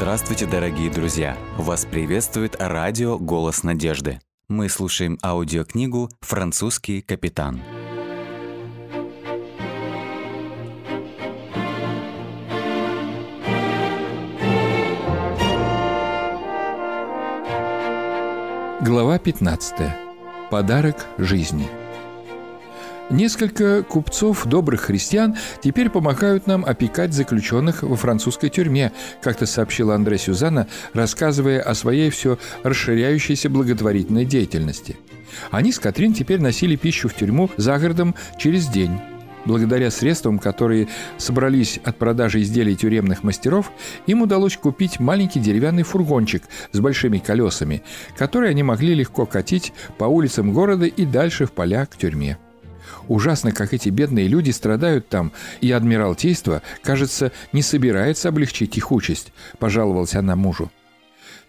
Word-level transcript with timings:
Здравствуйте, 0.00 0.46
дорогие 0.46 0.90
друзья! 0.90 1.36
Вас 1.58 1.84
приветствует 1.84 2.56
радио 2.58 3.18
«Голос 3.18 3.64
надежды». 3.64 4.18
Мы 4.48 4.70
слушаем 4.70 5.18
аудиокнигу 5.22 6.08
«Французский 6.22 7.02
капитан». 7.02 7.60
Глава 18.80 19.18
15. 19.18 19.74
Подарок 20.50 21.06
жизни– 21.18 21.68
Несколько 23.10 23.82
купцов, 23.82 24.46
добрых 24.46 24.82
христиан, 24.82 25.36
теперь 25.60 25.90
помогают 25.90 26.46
нам 26.46 26.64
опекать 26.64 27.12
заключенных 27.12 27.82
во 27.82 27.96
французской 27.96 28.50
тюрьме, 28.50 28.92
как-то 29.20 29.46
сообщила 29.46 29.96
Андре 29.96 30.16
Сюзанна, 30.16 30.68
рассказывая 30.92 31.60
о 31.60 31.74
своей 31.74 32.10
все 32.10 32.38
расширяющейся 32.62 33.50
благотворительной 33.50 34.24
деятельности. 34.24 34.96
Они 35.50 35.72
с 35.72 35.80
Катрин 35.80 36.14
теперь 36.14 36.40
носили 36.40 36.76
пищу 36.76 37.08
в 37.08 37.14
тюрьму 37.14 37.50
за 37.56 37.78
городом 37.80 38.14
через 38.38 38.68
день. 38.68 39.00
Благодаря 39.44 39.90
средствам, 39.90 40.38
которые 40.38 40.86
собрались 41.18 41.80
от 41.82 41.96
продажи 41.96 42.42
изделий 42.42 42.76
тюремных 42.76 43.24
мастеров, 43.24 43.72
им 44.06 44.22
удалось 44.22 44.56
купить 44.56 45.00
маленький 45.00 45.40
деревянный 45.40 45.82
фургончик 45.82 46.44
с 46.70 46.78
большими 46.78 47.18
колесами, 47.18 47.82
который 48.16 48.50
они 48.50 48.62
могли 48.62 48.94
легко 48.94 49.26
катить 49.26 49.72
по 49.98 50.04
улицам 50.04 50.52
города 50.52 50.86
и 50.86 51.04
дальше 51.04 51.46
в 51.46 51.52
поля 51.52 51.86
к 51.86 51.96
тюрьме. 51.96 52.38
Ужасно, 53.08 53.52
как 53.52 53.74
эти 53.74 53.88
бедные 53.88 54.28
люди 54.28 54.50
страдают 54.50 55.08
там, 55.08 55.32
и 55.60 55.70
Адмиралтейство, 55.70 56.62
кажется, 56.82 57.32
не 57.52 57.62
собирается 57.62 58.28
облегчить 58.28 58.76
их 58.76 58.92
участь»,– 58.92 59.32
пожаловалась 59.58 60.14
она 60.14 60.36
мужу. 60.36 60.70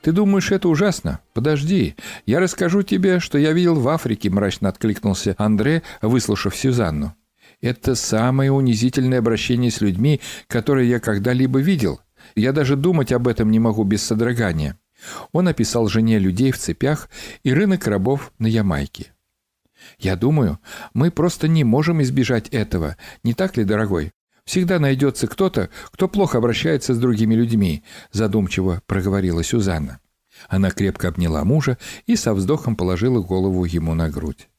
«Ты 0.02 0.12
думаешь, 0.12 0.52
это 0.52 0.68
ужасно? 0.68 1.20
Подожди. 1.34 1.96
Я 2.26 2.40
расскажу 2.40 2.82
тебе, 2.82 3.20
что 3.20 3.38
я 3.38 3.54
видел 3.54 3.76
в 3.76 3.88
Африке»,– 3.88 4.30
мрачно 4.32 4.70
откликнулся 4.70 5.36
Андре, 5.38 5.84
выслушав 6.02 6.56
Сюзанну. 6.56 7.16
«Это 7.62 7.94
самое 7.94 8.52
унизительное 8.52 9.20
обращение 9.20 9.70
с 9.70 9.82
людьми, 9.82 10.20
которое 10.48 10.86
я 10.86 11.00
когда-либо 11.00 11.60
видел. 11.60 12.02
Я 12.36 12.52
даже 12.52 12.76
думать 12.76 13.12
об 13.12 13.28
этом 13.28 13.52
не 13.52 13.60
могу 13.60 13.84
без 13.84 14.02
содрогания». 14.02 14.78
Он 15.32 15.48
описал 15.48 15.88
жене 15.88 16.20
людей 16.20 16.52
в 16.52 16.58
цепях 16.58 17.10
и 17.44 17.54
рынок 17.54 17.88
рабов 17.88 18.32
на 18.38 18.48
Ямайке. 18.48 19.14
Я 20.02 20.16
думаю, 20.16 20.60
мы 20.96 21.12
просто 21.12 21.48
не 21.48 21.64
можем 21.64 22.02
избежать 22.02 22.50
этого, 22.50 22.98
не 23.24 23.36
так 23.36 23.56
ли, 23.56 23.64
дорогой? 23.64 24.12
Всегда 24.46 24.80
найдется 24.80 25.28
кто-то, 25.28 25.70
кто 25.92 26.08
плохо 26.08 26.40
обращается 26.40 26.96
с 26.96 26.98
другими 26.98 27.36
людьми»,– 27.36 27.84
задумчиво 28.12 28.82
проговорила 28.88 29.44
Сюзанна. 29.44 30.00
Она 30.50 30.72
крепко 30.72 31.08
обняла 31.08 31.44
мужа 31.44 31.78
и 32.08 32.16
со 32.16 32.34
вздохом 32.34 32.76
положила 32.76 33.22
голову 33.22 33.64
ему 33.66 33.94
на 33.94 34.10
грудь. 34.10 34.50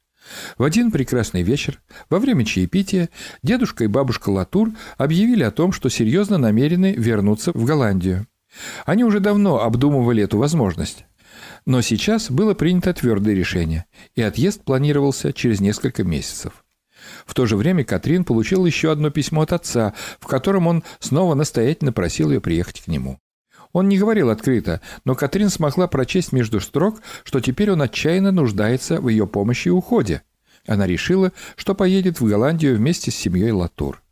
В 0.57 0.63
один 0.63 0.93
прекрасный 0.93 1.43
вечер, 1.43 1.81
во 2.09 2.21
время 2.21 2.45
чаепития, 2.45 3.09
дедушка 3.43 3.83
и 3.83 3.89
бабушка 3.89 4.31
Латур 4.31 4.71
объявили 4.97 5.43
о 5.43 5.51
том, 5.51 5.73
что 5.73 5.89
серьезно 5.89 6.39
намерены 6.39 6.95
вернуться 6.97 7.51
в 7.53 7.65
Голландию. 7.65 8.29
Они 8.87 9.03
уже 9.03 9.19
давно 9.19 9.61
обдумывали 9.61 10.23
эту 10.23 10.39
возможность. 10.39 11.05
Но 11.65 11.81
сейчас 11.81 12.31
было 12.31 12.55
принято 12.55 12.93
твердое 12.93 13.35
решение, 13.35 13.87
и 14.15 14.23
отъезд 14.23 14.65
планировался 14.65 15.33
через 15.33 15.61
несколько 15.61 16.05
месяцев. 16.05 16.65
В 17.27 17.35
то 17.35 17.47
же 17.47 17.57
время 17.57 17.85
Катрин 17.85 18.25
получил 18.25 18.65
еще 18.65 18.93
одно 18.93 19.11
письмо 19.11 19.43
от 19.43 19.53
отца, 19.53 19.95
в 20.21 20.27
котором 20.27 20.67
он 20.67 20.85
снова 20.99 21.35
настоятельно 21.35 21.93
просил 21.93 22.31
ее 22.31 22.41
приехать 22.41 22.81
к 22.81 22.89
нему. 22.89 23.19
Он 23.73 23.89
не 23.89 23.99
говорил 23.99 24.31
открыто, 24.31 24.81
но 25.05 25.15
Катрин 25.15 25.49
смогла 25.49 25.87
прочесть 25.89 26.33
между 26.33 26.61
строк, 26.61 27.01
что 27.25 27.41
теперь 27.41 27.71
он 27.73 27.81
отчаянно 27.81 28.31
нуждается 28.31 29.01
в 29.01 29.09
ее 29.09 29.27
помощи 29.27 29.69
и 29.69 29.71
уходе. 29.71 30.23
Она 30.67 30.87
решила, 30.87 31.33
что 31.57 31.75
поедет 31.75 32.21
в 32.21 32.27
Голландию 32.27 32.77
вместе 32.77 33.11
с 33.11 33.17
семьей 33.17 33.51
Латур. 33.51 34.03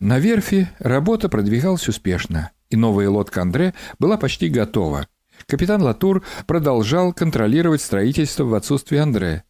На 0.00 0.18
верфи 0.18 0.68
работа 0.78 1.28
продвигалась 1.28 1.88
успешно, 1.88 2.50
и 2.70 2.76
новая 2.76 3.08
лодка 3.10 3.42
Андре 3.42 3.74
была 3.98 4.16
почти 4.16 4.48
готова– 4.48 5.06
Капитан 5.46 5.82
Латур 5.82 6.24
продолжал 6.46 7.12
контролировать 7.12 7.82
строительство 7.82 8.44
в 8.44 8.54
отсутствие 8.54 9.02
Андре, 9.02 9.44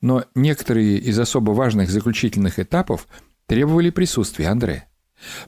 но 0.00 0.24
некоторые 0.34 0.98
из 0.98 1.18
особо 1.18 1.52
важных 1.52 1.90
заключительных 1.90 2.58
этапов 2.58 3.06
требовали 3.46 3.90
присутствия 3.90 4.48
Андре. 4.48 4.88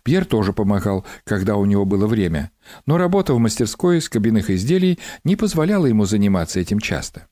Пьер 0.03 0.25
тоже 0.25 0.53
помогал, 0.53 1.05
когда 1.25 1.57
у 1.57 1.65
него 1.65 1.85
было 1.85 2.07
время, 2.07 2.51
но 2.87 2.97
работа 2.97 3.35
в 3.35 3.39
мастерской 3.39 4.01
с 4.01 4.09
кабинных 4.09 4.51
изделий 4.51 4.99
не 5.25 5.37
позволяла 5.37 5.87
ему 5.87 6.05
заниматься 6.05 6.61
этим 6.61 6.81
часто. 6.81 7.27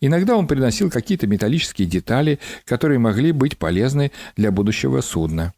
Иногда 0.00 0.36
он 0.36 0.46
приносил 0.46 0.90
какие-то 0.90 1.26
металлические 1.26 1.86
детали, 1.86 2.38
которые 2.64 2.98
могли 2.98 3.32
быть 3.32 3.58
полезны 3.58 4.12
для 4.36 4.50
будущего 4.50 5.02
судна. 5.02 5.52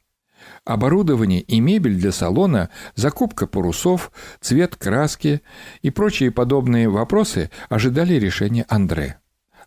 Оборудование 0.64 1.40
и 1.40 1.60
мебель 1.60 1.96
для 1.96 2.12
салона, 2.12 2.70
закупка 2.94 3.46
парусов, 3.46 4.12
цвет 4.40 4.76
краски 4.76 5.42
и 5.82 5.90
прочие 5.90 6.30
подобные 6.30 6.88
вопросы 6.88 7.50
ожидали 7.68 8.14
решения 8.14 8.66
Андре. 8.68 9.18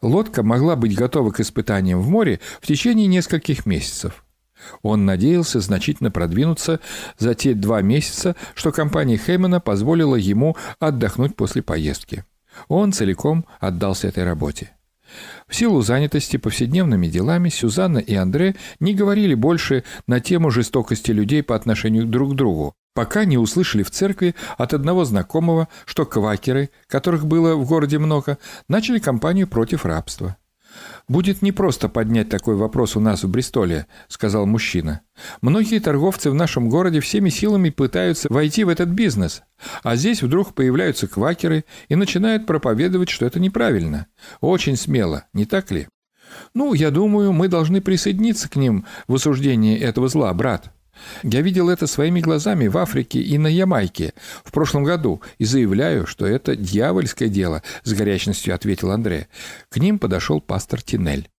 Лодка 0.01 0.43
могла 0.43 0.75
быть 0.75 0.95
готова 0.95 1.31
к 1.31 1.39
испытаниям 1.39 2.01
в 2.01 2.09
море 2.09 2.39
в 2.61 2.67
течение 2.67 3.07
нескольких 3.07 3.65
месяцев. 3.65 4.25
Он 4.81 5.05
надеялся 5.05 5.59
значительно 5.59 6.11
продвинуться 6.11 6.79
за 7.17 7.35
те 7.35 7.53
два 7.53 7.81
месяца, 7.81 8.35
что 8.53 8.71
компания 8.71 9.17
Хеймана 9.17 9.59
позволила 9.59 10.15
ему 10.15 10.55
отдохнуть 10.79 11.35
после 11.35 11.61
поездки. 11.61 12.25
Он 12.67 12.91
целиком 12.93 13.45
отдался 13.59 14.07
этой 14.07 14.23
работе. 14.23 14.71
В 15.47 15.55
силу 15.55 15.81
занятости 15.81 16.37
повседневными 16.37 17.07
делами 17.07 17.49
Сюзанна 17.49 17.99
и 17.99 18.15
Андре 18.15 18.55
не 18.79 18.93
говорили 18.93 19.33
больше 19.33 19.83
на 20.07 20.19
тему 20.19 20.51
жестокости 20.51 21.11
людей 21.11 21.43
по 21.43 21.55
отношению 21.55 22.05
друг 22.05 22.33
к 22.33 22.35
другу, 22.35 22.73
пока 22.93 23.25
не 23.25 23.37
услышали 23.37 23.83
в 23.83 23.91
церкви 23.91 24.35
от 24.57 24.73
одного 24.73 25.05
знакомого, 25.05 25.67
что 25.85 26.05
квакеры, 26.05 26.69
которых 26.87 27.25
было 27.25 27.55
в 27.55 27.65
городе 27.67 27.99
много, 27.99 28.37
начали 28.67 28.99
кампанию 28.99 29.47
против 29.47 29.85
рабства. 29.85 30.37
«Будет 31.07 31.41
непросто 31.41 31.89
поднять 31.89 32.29
такой 32.29 32.55
вопрос 32.55 32.95
у 32.95 32.99
нас 32.99 33.23
в 33.23 33.29
Бристоле»,— 33.29 33.87
сказал 34.07 34.45
мужчина. 34.45 35.01
«Многие 35.41 35.79
торговцы 35.79 36.29
в 36.31 36.33
нашем 36.33 36.69
городе 36.69 36.99
всеми 36.99 37.29
силами 37.29 37.69
пытаются 37.69 38.27
войти 38.31 38.63
в 38.63 38.69
этот 38.69 38.89
бизнес, 38.89 39.43
а 39.83 39.95
здесь 39.95 40.23
вдруг 40.23 40.53
появляются 40.53 41.07
квакеры 41.07 41.65
и 41.89 41.95
начинают 41.95 42.45
проповедовать, 42.45 43.09
что 43.09 43.25
это 43.25 43.39
неправильно. 43.39 44.07
Очень 44.41 44.77
смело, 44.77 45.25
не 45.33 45.45
так 45.45 45.71
ли?» 45.71 45.87
«Ну, 46.53 46.73
я 46.73 46.89
думаю, 46.89 47.31
мы 47.31 47.47
должны 47.47 47.81
присоединиться 47.81 48.49
к 48.49 48.55
ним 48.55 48.85
в 49.07 49.15
осуждении 49.15 49.77
этого 49.77 50.07
зла, 50.07 50.33
брат», 50.33 50.71
я 51.23 51.41
видел 51.41 51.69
это 51.69 51.87
своими 51.87 52.19
глазами 52.21 52.67
в 52.67 52.77
Африке 52.77 53.19
и 53.19 53.37
на 53.37 53.47
Ямайке 53.47 54.13
в 54.43 54.51
прошлом 54.51 54.83
году 54.83 55.21
и 55.37 55.45
заявляю, 55.45 56.05
что 56.05 56.25
это 56.25 56.55
дьявольское 56.55 57.29
дело, 57.29 57.63
с 57.83 57.93
горячностью 57.93 58.53
ответил 58.55 58.91
Андре. 58.91 59.27
К 59.69 59.77
ним 59.77 59.99
подошел 59.99 60.41
пастор 60.41 60.81
Тинель. 60.81 61.29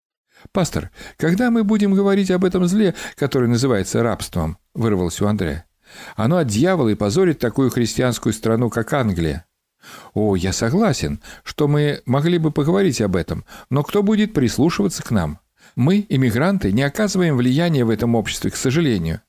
«Пастор, 0.52 0.90
когда 1.16 1.50
мы 1.50 1.64
будем 1.64 1.94
говорить 1.94 2.30
об 2.30 2.44
этом 2.44 2.66
зле, 2.66 2.94
которое 3.16 3.46
называется 3.46 4.02
рабством?»– 4.02 4.58
вырвался 4.74 5.24
у 5.24 5.28
Андрея. 5.28 5.64
«Оно 6.16 6.36
от 6.36 6.48
дьявола 6.48 6.90
и 6.90 6.94
позорит 6.94 7.38
такую 7.38 7.70
христианскую 7.70 8.32
страну, 8.32 8.68
как 8.68 8.92
Англия». 8.92 9.46
«О, 10.12 10.36
я 10.36 10.52
согласен, 10.52 11.20
что 11.44 11.68
мы 11.68 12.02
могли 12.06 12.38
бы 12.38 12.50
поговорить 12.50 13.00
об 13.00 13.16
этом, 13.16 13.44
но 13.70 13.82
кто 13.82 14.02
будет 14.02 14.34
прислушиваться 14.34 15.02
к 15.02 15.10
нам? 15.10 15.40
Мы, 15.76 16.06
иммигранты, 16.08 16.72
не 16.72 16.82
оказываем 16.82 17.36
влияния 17.36 17.84
в 17.84 17.90
этом 17.90 18.14
обществе, 18.14 18.50
к 18.50 18.56
сожалению. 18.56 19.20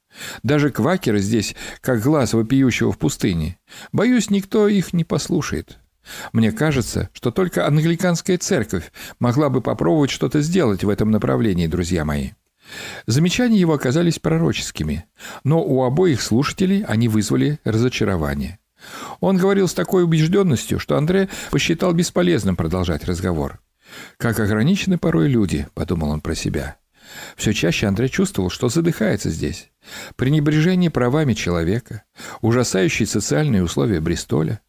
Даже 0.43 0.69
квакеры 0.69 1.19
здесь, 1.19 1.55
как 1.81 2.01
глаз 2.01 2.33
вопиющего 2.33 2.91
в 2.91 2.97
пустыне. 2.97 3.59
Боюсь, 3.91 4.29
никто 4.29 4.67
их 4.67 4.93
не 4.93 5.03
послушает. 5.03 5.79
Мне 6.33 6.51
кажется, 6.51 7.09
что 7.13 7.31
только 7.31 7.67
англиканская 7.67 8.37
церковь 8.37 8.91
могла 9.19 9.49
бы 9.49 9.61
попробовать 9.61 10.11
что-то 10.11 10.41
сделать 10.41 10.83
в 10.83 10.89
этом 10.89 11.11
направлении, 11.11 11.67
друзья 11.67 12.05
мои. 12.05 12.31
Замечания 13.05 13.59
его 13.59 13.73
оказались 13.73 14.19
пророческими, 14.19 15.05
но 15.43 15.63
у 15.63 15.83
обоих 15.83 16.21
слушателей 16.21 16.83
они 16.83 17.07
вызвали 17.07 17.59
разочарование. 17.63 18.59
Он 19.19 19.37
говорил 19.37 19.67
с 19.67 19.73
такой 19.73 20.03
убежденностью, 20.03 20.79
что 20.79 20.97
Андре 20.97 21.29
посчитал 21.51 21.93
бесполезным 21.93 22.55
продолжать 22.55 23.05
разговор. 23.05 23.59
«Как 24.17 24.39
ограничены 24.39 24.97
порой 24.97 25.27
люди»,— 25.27 25.67
подумал 25.73 26.09
он 26.09 26.21
про 26.21 26.35
себя. 26.35 26.77
Все 27.35 27.53
чаще 27.53 27.87
Андрей 27.87 28.09
чувствовал, 28.09 28.49
что 28.49 28.69
задыхается 28.69 29.29
здесь. 29.29 29.69
Пренебрежение 30.15 30.89
правами 30.89 31.33
человека, 31.33 32.03
ужасающие 32.41 33.07
социальные 33.07 33.63
условия 33.63 33.99
Бристоля, 33.99 34.61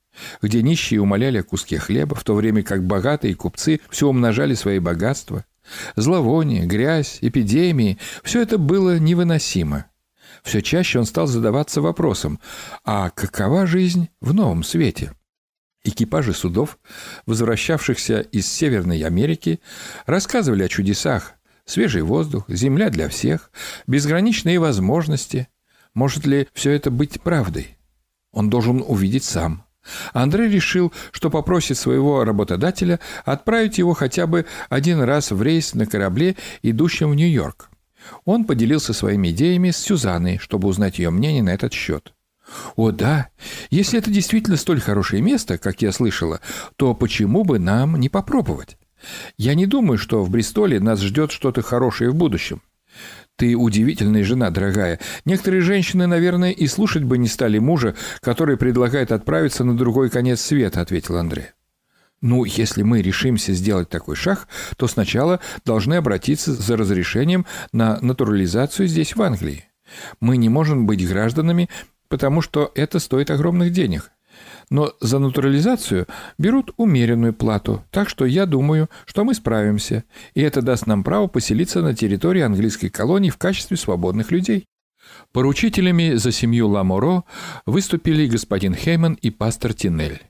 где 0.43 0.63
нищие 0.63 1.01
умоляли 1.01 1.39
о 1.39 1.43
куске 1.43 1.79
хлеба, 1.79 2.15
в 2.15 2.25
то 2.25 2.35
время 2.35 2.63
как 2.63 2.85
богатые 2.85 3.35
купцы 3.35 3.81
все 3.91 4.09
умножали 4.09 4.55
свои 4.55 4.79
богатства. 4.79 5.45
Зловоние, 5.97 6.67
грязь, 6.67 7.19
эпидемии– 7.21 7.99
все 8.23 8.43
это 8.43 8.59
было 8.59 8.99
невыносимо. 8.99 9.87
Все 10.43 10.63
чаще 10.63 10.99
он 10.99 11.07
стал 11.07 11.27
задаваться 11.27 11.81
вопросом, 11.81 12.39
а 12.85 13.11
какова 13.11 13.67
жизнь 13.67 14.09
в 14.21 14.33
новом 14.33 14.63
свете? 14.63 15.13
Экипажи 15.83 16.33
судов, 16.33 16.79
возвращавшихся 17.27 18.21
из 18.21 18.47
Северной 18.47 19.03
Америки, 19.03 19.61
рассказывали 20.07 20.65
о 20.65 20.69
чудесах. 20.69 21.35
Свежий 21.67 22.03
воздух, 22.03 22.45
земля 22.49 22.91
для 22.91 23.09
всех, 23.09 23.51
безграничные 23.89 24.61
возможности. 24.61 25.49
Может 25.95 26.25
ли 26.25 26.49
все 26.55 26.71
это 26.71 26.91
быть 26.91 27.21
правдой? 27.21 27.77
Он 28.33 28.49
должен 28.49 28.85
увидеть 28.87 29.25
сам. 29.25 29.65
Андрей 30.13 30.49
решил, 30.49 30.93
что 31.11 31.29
попросит 31.29 31.77
своего 31.77 32.25
работодателя 32.25 33.01
отправить 33.25 33.79
его 33.79 33.95
хотя 33.95 34.27
бы 34.27 34.47
один 34.69 35.01
раз 35.01 35.31
в 35.33 35.43
рейс 35.43 35.75
на 35.75 35.87
корабле, 35.87 36.37
идущем 36.63 37.11
в 37.11 37.15
Нью-Йорк. 37.15 37.69
Он 38.25 38.45
поделился 38.45 38.93
своими 38.93 39.31
идеями 39.31 39.71
с 39.71 39.79
Сюзанной, 39.79 40.39
чтобы 40.39 40.69
узнать 40.69 40.99
ее 40.99 41.11
мнение 41.11 41.43
на 41.43 41.51
этот 41.51 41.73
счет. 41.73 42.13
«О 42.77 42.93
да, 42.93 43.29
если 43.71 43.99
это 43.99 44.11
действительно 44.11 44.57
столь 44.57 44.81
хорошее 44.81 45.21
место, 45.21 45.59
как 45.59 45.83
я 45.83 45.91
слышала, 45.91 46.41
то 46.77 46.95
почему 46.95 47.43
бы 47.43 47.59
нам 47.59 47.97
не 47.99 48.09
попробовать? 48.09 48.79
Я 49.37 49.55
не 49.55 49.67
думаю, 49.67 49.99
что 49.99 50.23
в 50.25 50.31
Бристоле 50.31 50.81
нас 50.81 51.01
ждет 51.01 51.31
что-то 51.31 51.63
хорошее 51.63 52.11
в 52.11 52.15
будущем. 52.15 52.63
Ты 53.37 53.55
удивительная 53.55 54.25
жена, 54.25 54.51
дорогая. 54.51 54.99
Некоторые 55.27 55.61
женщины, 55.61 56.07
наверное, 56.07 56.53
и 56.53 56.67
слушать 56.67 57.05
бы 57.05 57.19
не 57.19 57.29
стали 57.29 57.59
мужа, 57.59 57.95
который 58.21 58.57
предлагает 58.57 59.13
отправиться 59.13 59.63
на 59.63 59.77
другой 59.77 60.09
конец 60.09 60.41
света, 60.41 60.81
ответил 60.81 61.19
Андрей. 61.19 61.49
Ну, 62.23 62.45
если 62.45 62.83
мы 62.83 63.03
решимся 63.03 63.53
сделать 63.53 63.91
такой 63.91 64.17
шаг, 64.17 64.49
то 64.79 64.89
сначала 64.89 65.41
должны 65.67 65.95
обратиться 65.95 66.55
за 66.55 66.79
разрешением 66.79 67.45
на 67.73 67.99
натурализацию 68.01 68.89
здесь, 68.89 69.15
в 69.15 69.23
Англии. 69.23 69.65
Мы 70.19 70.39
не 70.39 70.49
можем 70.49 70.87
быть 70.87 71.07
гражданами, 71.07 71.69
потому 72.09 72.41
что 72.41 72.73
это 72.75 73.01
стоит 73.01 73.31
огромных 73.31 73.71
денег. 73.71 74.11
Но 74.69 74.93
за 75.01 75.19
натурализацию 75.21 76.07
берут 76.39 76.73
умеренную 76.77 77.33
плату, 77.33 77.85
так 77.91 78.09
что 78.09 78.25
я 78.25 78.47
думаю, 78.47 78.91
что 79.05 79.25
мы 79.25 79.35
справимся, 79.35 80.05
и 80.35 80.41
это 80.41 80.61
даст 80.61 80.87
нам 80.87 81.05
право 81.05 81.29
поселиться 81.29 81.83
на 81.83 81.95
территории 81.95 82.43
английской 82.43 82.89
колонии 82.89 83.31
в 83.31 83.37
качестве 83.37 83.77
свободных 83.77 84.33
людей. 84.33 84.67
Поручителями 85.33 86.15
за 86.15 86.33
семью 86.33 86.69
Ламоро 86.69 87.23
выступили 87.65 88.27
господин 88.27 88.75
Хейман 88.75 89.15
и 89.15 89.31
пастор 89.31 89.73
Тинель. 89.73 90.21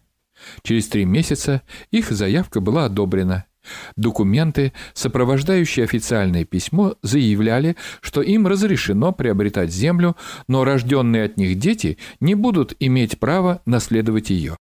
Через 0.62 0.88
три 0.88 1.06
месяца 1.06 1.62
их 1.91 2.11
заявка 2.11 2.61
была 2.61 2.85
одобрена, 2.85 3.47
Документы, 3.96 4.72
сопровождающие 4.94 5.84
официальное 5.84 6.44
письмо, 6.44 6.94
заявляли, 7.02 7.76
что 8.00 8.22
им 8.22 8.46
разрешено 8.46 9.12
приобретать 9.12 9.72
землю, 9.72 10.16
но 10.48 10.64
рожденные 10.64 11.24
от 11.24 11.36
них 11.36 11.58
дети 11.58 11.98
не 12.20 12.34
будут 12.34 12.74
иметь 12.80 13.18
права 13.18 13.62
наследовать 13.66 14.30
ее. 14.30 14.56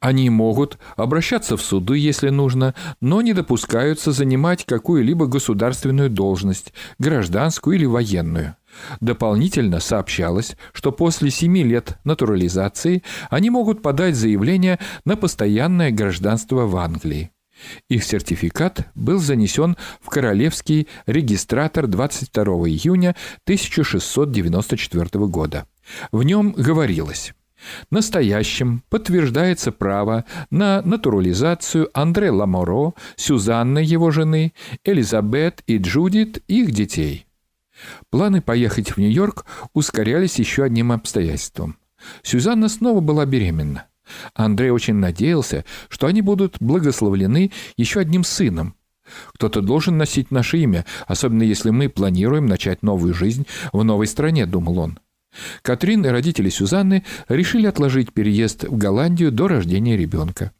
Они 0.00 0.30
могут 0.30 0.78
обращаться 0.96 1.58
в 1.58 1.62
суды, 1.62 1.98
если 1.98 2.30
нужно, 2.30 2.74
но 3.02 3.20
не 3.20 3.34
допускаются 3.34 4.12
занимать 4.12 4.64
какую-либо 4.64 5.26
государственную 5.26 6.08
должность, 6.08 6.72
гражданскую 6.98 7.76
или 7.76 7.84
военную. 7.84 8.56
Дополнительно 9.00 9.78
сообщалось, 9.78 10.56
что 10.72 10.90
после 10.90 11.30
семи 11.30 11.62
лет 11.62 11.98
натурализации 12.04 13.02
они 13.28 13.50
могут 13.50 13.82
подать 13.82 14.16
заявление 14.16 14.78
на 15.04 15.16
постоянное 15.16 15.90
гражданство 15.90 16.66
в 16.66 16.76
Англии. 16.76 17.30
Их 17.88 18.04
сертификат 18.04 18.88
был 18.94 19.18
занесен 19.18 19.76
в 20.00 20.08
Королевский 20.08 20.88
регистратор 21.06 21.86
22 21.86 22.44
июня 22.68 23.16
1694 23.44 25.26
года. 25.26 25.66
В 26.12 26.22
нем 26.22 26.52
говорилось 26.52 27.32
Настоящим 27.90 28.82
подтверждается 28.88 29.72
право 29.72 30.24
на 30.50 30.82
натурализацию 30.82 31.90
Андре 31.92 32.30
Ламоро, 32.30 32.94
Сюзанны 33.16 33.80
его 33.80 34.10
жены, 34.10 34.52
Элизабет 34.84 35.62
и 35.66 35.78
Джудит 35.78 36.38
их 36.48 36.70
детей. 36.72 37.26
Планы 38.10 38.42
поехать 38.42 38.92
в 38.92 38.98
Нью-Йорк 38.98 39.44
ускорялись 39.72 40.38
еще 40.38 40.64
одним 40.64 40.92
обстоятельством. 40.92 41.76
Сюзанна 42.22 42.68
снова 42.68 43.00
была 43.00 43.26
беременна. 43.26 43.86
Андрей 44.34 44.70
очень 44.70 44.94
надеялся, 44.94 45.64
что 45.88 46.06
они 46.06 46.22
будут 46.22 46.56
благословлены 46.60 47.52
еще 47.76 48.00
одним 48.00 48.24
сыном. 48.24 48.74
Кто-то 49.34 49.60
должен 49.60 49.98
носить 49.98 50.30
наше 50.30 50.58
имя, 50.58 50.84
особенно 51.06 51.42
если 51.42 51.70
мы 51.70 51.88
планируем 51.88 52.46
начать 52.46 52.82
новую 52.82 53.14
жизнь 53.14 53.46
в 53.72 53.82
новой 53.82 54.06
стране, 54.06 54.46
думал 54.46 54.78
он. 54.78 54.98
Катрин 55.62 56.04
и 56.04 56.08
родители 56.08 56.48
Сюзанны 56.48 57.04
решили 57.28 57.66
отложить 57.66 58.12
переезд 58.12 58.64
в 58.64 58.76
Голландию 58.76 59.30
до 59.30 59.48
рождения 59.48 59.96
ребенка. 59.96 60.52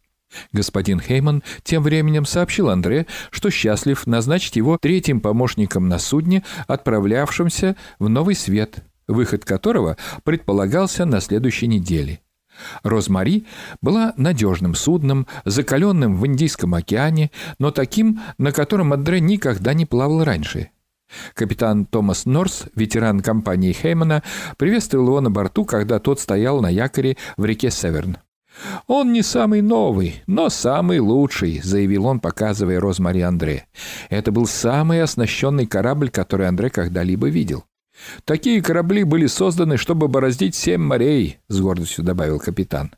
Господин 0.52 1.00
Хейман 1.00 1.42
тем 1.64 1.82
временем 1.82 2.24
сообщил 2.24 2.70
Андре, 2.70 3.06
что 3.32 3.50
счастлив 3.50 4.06
назначить 4.06 4.56
его 4.56 4.78
третьим 4.78 5.20
помощником 5.20 5.88
на 5.88 5.98
судне, 5.98 6.44
отправлявшемся 6.68 7.76
в 7.98 8.08
Новый 8.08 8.36
Свет, 8.36 8.84
выход 9.08 9.44
которого 9.44 9.96
предполагался 10.22 11.04
на 11.04 11.20
следующей 11.20 11.66
неделе. 11.66 12.20
«Розмари» 12.82 13.46
была 13.80 14.12
надежным 14.16 14.74
судном, 14.74 15.26
закаленным 15.44 16.16
в 16.16 16.26
Индийском 16.26 16.74
океане, 16.74 17.30
но 17.58 17.70
таким, 17.70 18.20
на 18.38 18.52
котором 18.52 18.92
Андре 18.92 19.20
никогда 19.20 19.74
не 19.74 19.86
плавал 19.86 20.24
раньше. 20.24 20.70
Капитан 21.34 21.86
Томас 21.86 22.26
Норс, 22.26 22.66
ветеран 22.74 23.20
компании 23.20 23.72
Хеймана, 23.72 24.22
приветствовал 24.56 25.06
его 25.06 25.20
на 25.20 25.30
борту, 25.30 25.64
когда 25.64 25.98
тот 25.98 26.20
стоял 26.20 26.60
на 26.60 26.68
якоре 26.68 27.16
в 27.36 27.44
реке 27.44 27.70
Северн. 27.70 28.18
«Он 28.86 29.12
не 29.12 29.22
самый 29.22 29.62
новый, 29.62 30.22
но 30.26 30.48
самый 30.48 30.98
лучший»,— 30.98 31.60
заявил 31.62 32.06
он, 32.06 32.20
показывая 32.20 32.80
Розмари 32.80 33.20
Андре. 33.20 33.66
Это 34.08 34.32
был 34.32 34.46
самый 34.46 35.02
оснащенный 35.02 35.66
корабль, 35.66 36.10
который 36.10 36.48
Андре 36.48 36.68
когда-либо 36.68 37.28
видел. 37.28 37.64
Такие 38.24 38.62
корабли 38.62 39.04
были 39.04 39.26
созданы, 39.26 39.76
чтобы 39.76 40.08
бороздить 40.08 40.54
семь 40.54 40.82
морей, 40.82 41.38
с 41.48 41.60
гордостью 41.60 42.04
добавил 42.04 42.38
капитан. 42.38 42.94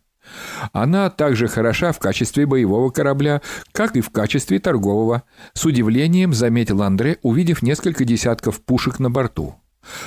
Она 0.72 1.10
также 1.10 1.48
хороша 1.48 1.92
в 1.92 1.98
качестве 1.98 2.46
боевого 2.46 2.90
корабля, 2.90 3.42
как 3.72 3.96
и 3.96 4.00
в 4.00 4.10
качестве 4.10 4.58
торгового. 4.58 5.24
С 5.52 5.64
удивлением 5.64 6.32
заметил 6.32 6.82
Андре, 6.82 7.18
увидев 7.22 7.62
несколько 7.62 8.04
десятков 8.04 8.60
пушек 8.60 8.98
на 8.98 9.10
борту. 9.10 9.56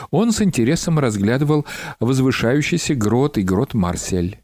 Он 0.09 0.31
с 0.31 0.41
интересом 0.41 0.99
разглядывал 0.99 1.65
возвышающийся 1.99 2.95
грот 2.95 3.37
и 3.37 3.41
грот 3.41 3.73
Марсель. 3.73 4.39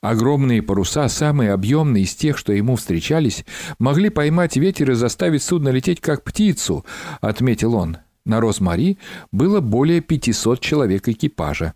Огромные 0.00 0.62
паруса, 0.62 1.08
самые 1.08 1.52
объемные 1.52 2.04
из 2.04 2.14
тех, 2.14 2.38
что 2.38 2.52
ему 2.52 2.76
встречались, 2.76 3.44
могли 3.78 4.08
поймать 4.08 4.56
ветер 4.56 4.92
и 4.92 4.94
заставить 4.94 5.42
судно 5.42 5.68
лететь 5.68 6.00
как 6.00 6.24
птицу, 6.24 6.86
отметил 7.20 7.74
он. 7.74 7.98
На 8.30 8.40
Розмари 8.40 8.96
было 9.32 9.60
более 9.60 10.00
500 10.00 10.60
человек 10.60 11.08
экипажа. 11.08 11.74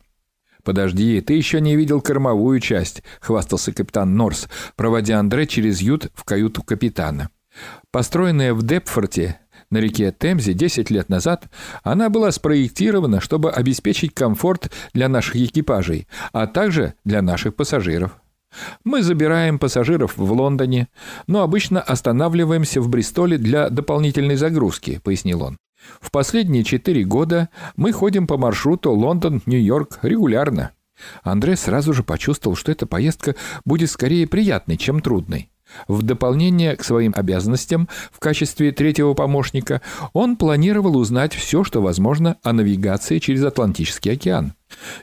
«Подожди, 0.63 1.21
ты 1.21 1.35
еще 1.35 1.61
не 1.61 1.75
видел 1.75 2.01
кормовую 2.01 2.61
часть»,— 2.61 3.03
хвастался 3.21 3.73
капитан 3.73 4.15
Норс, 4.15 4.47
проводя 4.77 5.19
Андре 5.19 5.49
через 5.49 5.81
ют 5.81 6.13
в 6.15 6.23
каюту 6.23 6.63
капитана. 6.63 7.31
Построенная 7.91 8.55
в 8.55 8.63
Депфорте 8.63 9.41
на 9.71 9.79
реке 9.79 10.15
Темзе 10.17 10.53
10 10.55 10.91
лет 10.91 11.09
назад, 11.09 11.49
она 11.83 12.09
была 12.09 12.31
спроектирована, 12.31 13.21
чтобы 13.21 13.51
обеспечить 13.51 14.15
комфорт 14.15 14.71
для 14.93 15.09
наших 15.09 15.35
экипажей, 15.35 16.07
а 16.33 16.47
также 16.47 16.95
для 17.05 17.21
наших 17.21 17.57
пассажиров. 17.57 18.13
Мы 18.85 19.03
забираем 19.03 19.59
пассажиров 19.59 20.17
в 20.17 20.33
Лондоне, 20.33 20.87
но 21.27 21.43
обычно 21.43 21.81
останавливаемся 21.81 22.81
в 22.81 22.89
Бристоле 22.89 23.39
для 23.39 23.71
дополнительной 23.71 24.37
загрузки, 24.37 25.01
пояснил 25.03 25.43
он. 25.43 25.59
В 26.01 26.11
последние 26.11 26.65
четыре 26.65 27.05
года 27.05 27.49
мы 27.77 27.93
ходим 27.93 28.27
по 28.27 28.37
маршруту 28.37 28.93
Лондон-Нью-Йорк 28.93 30.01
регулярно. 30.03 30.73
Андрей 31.23 31.57
сразу 31.57 31.93
же 31.93 32.03
почувствовал, 32.03 32.57
что 32.57 32.71
эта 32.71 32.87
поездка 32.87 33.35
будет 33.65 33.91
скорее 33.91 34.27
приятной, 34.27 34.77
чем 34.77 35.01
трудной. 35.01 35.51
В 35.89 36.03
дополнение 36.03 36.77
к 36.77 36.85
своим 36.85 37.13
обязанностям 37.17 37.89
в 38.13 38.21
качестве 38.21 38.73
третьего 38.73 39.15
помощника 39.15 39.81
он 40.13 40.37
планировал 40.37 40.97
узнать 40.97 41.35
все, 41.35 41.65
что 41.65 41.83
возможно 41.83 42.37
о 42.43 42.53
навигации 42.53 43.19
через 43.19 43.45
Атлантический 43.45 44.13
океан. 44.13 44.55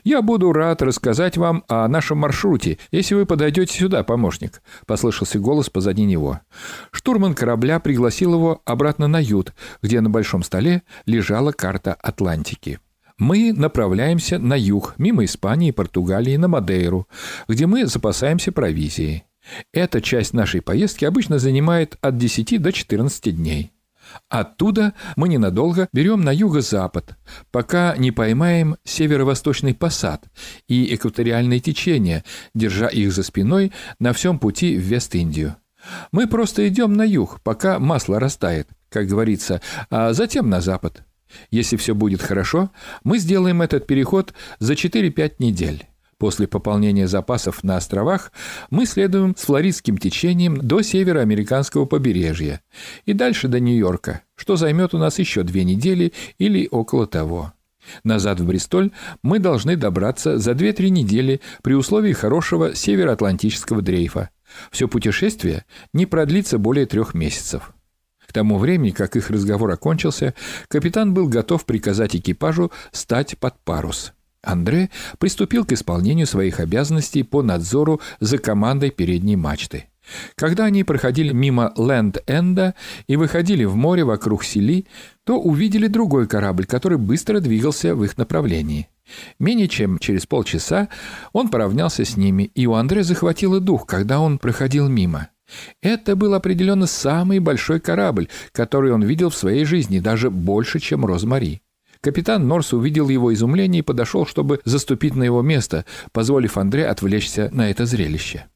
«Я 0.04 0.22
буду 0.22 0.52
рад 0.52 0.82
рассказать 0.82 1.36
вам 1.36 1.64
о 1.68 1.88
нашем 1.88 2.18
маршруте, 2.18 2.78
если 2.90 3.14
вы 3.14 3.26
подойдете 3.26 3.78
сюда, 3.78 4.02
помощник»,— 4.02 4.62
послышался 4.86 5.38
голос 5.38 5.70
позади 5.70 6.04
него. 6.04 6.40
Штурман 6.90 7.34
корабля 7.34 7.80
пригласил 7.80 8.34
его 8.34 8.60
обратно 8.64 9.08
на 9.08 9.18
ют, 9.18 9.54
где 9.82 10.00
на 10.00 10.10
большом 10.10 10.42
столе 10.42 10.82
лежала 11.06 11.52
карта 11.52 11.94
Атлантики. 11.94 12.80
Мы 13.18 13.52
направляемся 13.52 14.38
на 14.38 14.58
юг, 14.58 14.94
мимо 14.98 15.24
Испании 15.24 15.68
и 15.68 15.72
Португалии, 15.72 16.36
на 16.36 16.48
Мадейру, 16.48 17.06
где 17.46 17.66
мы 17.66 17.86
запасаемся 17.86 18.52
провизией. 18.52 19.24
Эта 19.72 20.00
часть 20.00 20.32
нашей 20.32 20.62
поездки 20.62 21.04
обычно 21.04 21.38
занимает 21.38 21.96
от 22.00 22.16
10 22.16 22.60
до 22.60 22.72
14 22.72 23.36
дней. 23.36 23.72
Оттуда 24.28 24.94
мы 25.16 25.28
ненадолго 25.28 25.88
берем 25.92 26.22
на 26.22 26.30
юго-запад, 26.32 27.16
пока 27.50 27.96
не 27.96 28.10
поймаем 28.10 28.76
северо-восточный 28.84 29.74
посад 29.74 30.24
и 30.68 30.94
экваториальное 30.94 31.60
течение, 31.60 32.24
держа 32.54 32.88
их 32.88 33.12
за 33.12 33.22
спиной 33.22 33.72
на 33.98 34.12
всем 34.12 34.38
пути 34.38 34.76
в 34.76 34.80
Вест-Индию. 34.80 35.56
Мы 36.12 36.26
просто 36.26 36.68
идем 36.68 36.94
на 36.94 37.02
юг, 37.02 37.40
пока 37.42 37.78
масло 37.78 38.20
растает, 38.20 38.68
как 38.88 39.06
говорится, 39.06 39.60
а 39.90 40.12
затем 40.12 40.48
на 40.48 40.60
запад. 40.60 41.04
Если 41.50 41.76
все 41.76 41.94
будет 41.94 42.22
хорошо, 42.22 42.70
мы 43.04 43.18
сделаем 43.18 43.62
этот 43.62 43.86
переход 43.86 44.34
за 44.58 44.74
4-5 44.74 45.36
недель. 45.38 45.86
После 46.22 46.46
пополнения 46.46 47.08
запасов 47.08 47.64
на 47.64 47.76
островах 47.76 48.30
мы 48.70 48.86
следуем 48.86 49.34
с 49.36 49.42
флоридским 49.42 49.98
течением 49.98 50.56
до 50.56 50.80
североамериканского 50.80 51.84
побережья 51.84 52.60
и 53.06 53.12
дальше 53.12 53.48
до 53.48 53.58
Нью-Йорка, 53.58 54.22
что 54.36 54.54
займет 54.54 54.94
у 54.94 54.98
нас 54.98 55.18
еще 55.18 55.42
две 55.42 55.64
недели 55.64 56.12
или 56.38 56.68
около 56.70 57.08
того. 57.08 57.54
Назад 58.04 58.38
в 58.38 58.46
Бристоль 58.46 58.92
мы 59.24 59.40
должны 59.40 59.76
добраться 59.76 60.38
за 60.38 60.52
2-3 60.52 60.90
недели 60.90 61.40
при 61.60 61.72
условии 61.72 62.12
хорошего 62.12 62.72
североатлантического 62.72 63.82
дрейфа. 63.82 64.30
Все 64.70 64.86
путешествие 64.86 65.64
не 65.92 66.06
продлится 66.06 66.56
более 66.56 66.86
трех 66.86 67.14
месяцев. 67.14 67.72
К 68.24 68.32
тому 68.32 68.58
времени, 68.58 68.92
как 68.92 69.16
их 69.16 69.28
разговор 69.28 69.72
окончился, 69.72 70.34
капитан 70.68 71.14
был 71.14 71.26
готов 71.26 71.64
приказать 71.64 72.14
экипажу 72.14 72.70
стать 72.92 73.36
под 73.38 73.58
парус. 73.64 74.12
Андре 74.42 74.90
приступил 75.18 75.64
к 75.64 75.72
исполнению 75.72 76.26
своих 76.26 76.60
обязанностей 76.60 77.22
по 77.22 77.42
надзору 77.42 78.00
за 78.20 78.38
командой 78.38 78.90
передней 78.90 79.36
мачты. 79.36 79.86
Когда 80.34 80.64
они 80.64 80.82
проходили 80.84 81.32
мимо 81.32 81.72
Ленд-Энда 81.76 82.74
и 83.06 83.16
выходили 83.16 83.64
в 83.64 83.76
море 83.76 84.04
вокруг 84.04 84.44
Сели, 84.44 84.86
то 85.24 85.38
увидели 85.38 85.86
другой 85.86 86.26
корабль, 86.26 86.66
который 86.66 86.98
быстро 86.98 87.40
двигался 87.40 87.94
в 87.94 88.04
их 88.04 88.18
направлении. 88.18 88.88
Менее 89.38 89.68
чем 89.68 89.98
через 89.98 90.26
полчаса 90.26 90.88
он 91.32 91.48
поравнялся 91.48 92.04
с 92.04 92.16
ними, 92.16 92.44
и 92.54 92.66
у 92.66 92.74
Андре 92.74 93.04
захватило 93.04 93.60
дух, 93.60 93.86
когда 93.86 94.20
он 94.20 94.38
проходил 94.38 94.88
мимо. 94.88 95.28
Это 95.82 96.16
был 96.16 96.34
определенно 96.34 96.86
самый 96.86 97.38
большой 97.38 97.78
корабль, 97.78 98.28
который 98.52 98.92
он 98.92 99.02
видел 99.02 99.30
в 99.30 99.36
своей 99.36 99.64
жизни, 99.64 100.00
даже 100.00 100.30
больше, 100.30 100.80
чем 100.80 101.04
Розмари. 101.04 101.62
Капитан 102.02 102.48
Норс 102.48 102.72
увидел 102.72 103.08
его 103.08 103.32
изумление 103.32 103.78
и 103.78 103.84
подошел, 103.84 104.26
чтобы 104.26 104.60
заступить 104.64 105.14
на 105.14 105.22
его 105.22 105.40
место, 105.40 105.84
позволив 106.10 106.58
Андре 106.58 106.88
отвлечься 106.88 107.48
на 107.52 107.70
это 107.70 107.86
зрелище. 107.86 108.46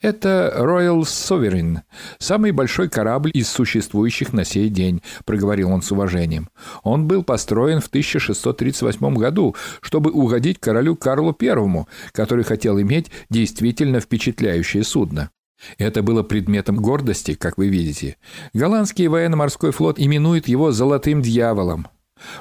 «Это 0.00 0.54
Royal 0.56 1.00
Sovereign, 1.00 1.80
самый 2.18 2.52
большой 2.52 2.88
корабль 2.88 3.32
из 3.34 3.48
существующих 3.48 4.32
на 4.32 4.44
сей 4.44 4.68
день»,— 4.68 5.02
проговорил 5.24 5.72
он 5.72 5.82
с 5.82 5.90
уважением. 5.90 6.48
«Он 6.84 7.08
был 7.08 7.24
построен 7.24 7.80
в 7.80 7.88
1638 7.88 9.16
году, 9.16 9.56
чтобы 9.80 10.12
угодить 10.12 10.60
королю 10.60 10.94
Карлу 10.94 11.36
I, 11.40 11.86
который 12.12 12.44
хотел 12.44 12.80
иметь 12.80 13.10
действительно 13.28 13.98
впечатляющее 13.98 14.84
судно. 14.84 15.30
Это 15.78 16.04
было 16.04 16.22
предметом 16.22 16.76
гордости, 16.76 17.34
как 17.34 17.58
вы 17.58 17.68
видите. 17.68 18.16
Голландский 18.52 19.08
военно-морской 19.08 19.72
флот 19.72 19.98
именует 19.98 20.46
его 20.46 20.70
«золотым 20.70 21.22
дьяволом». 21.22 21.88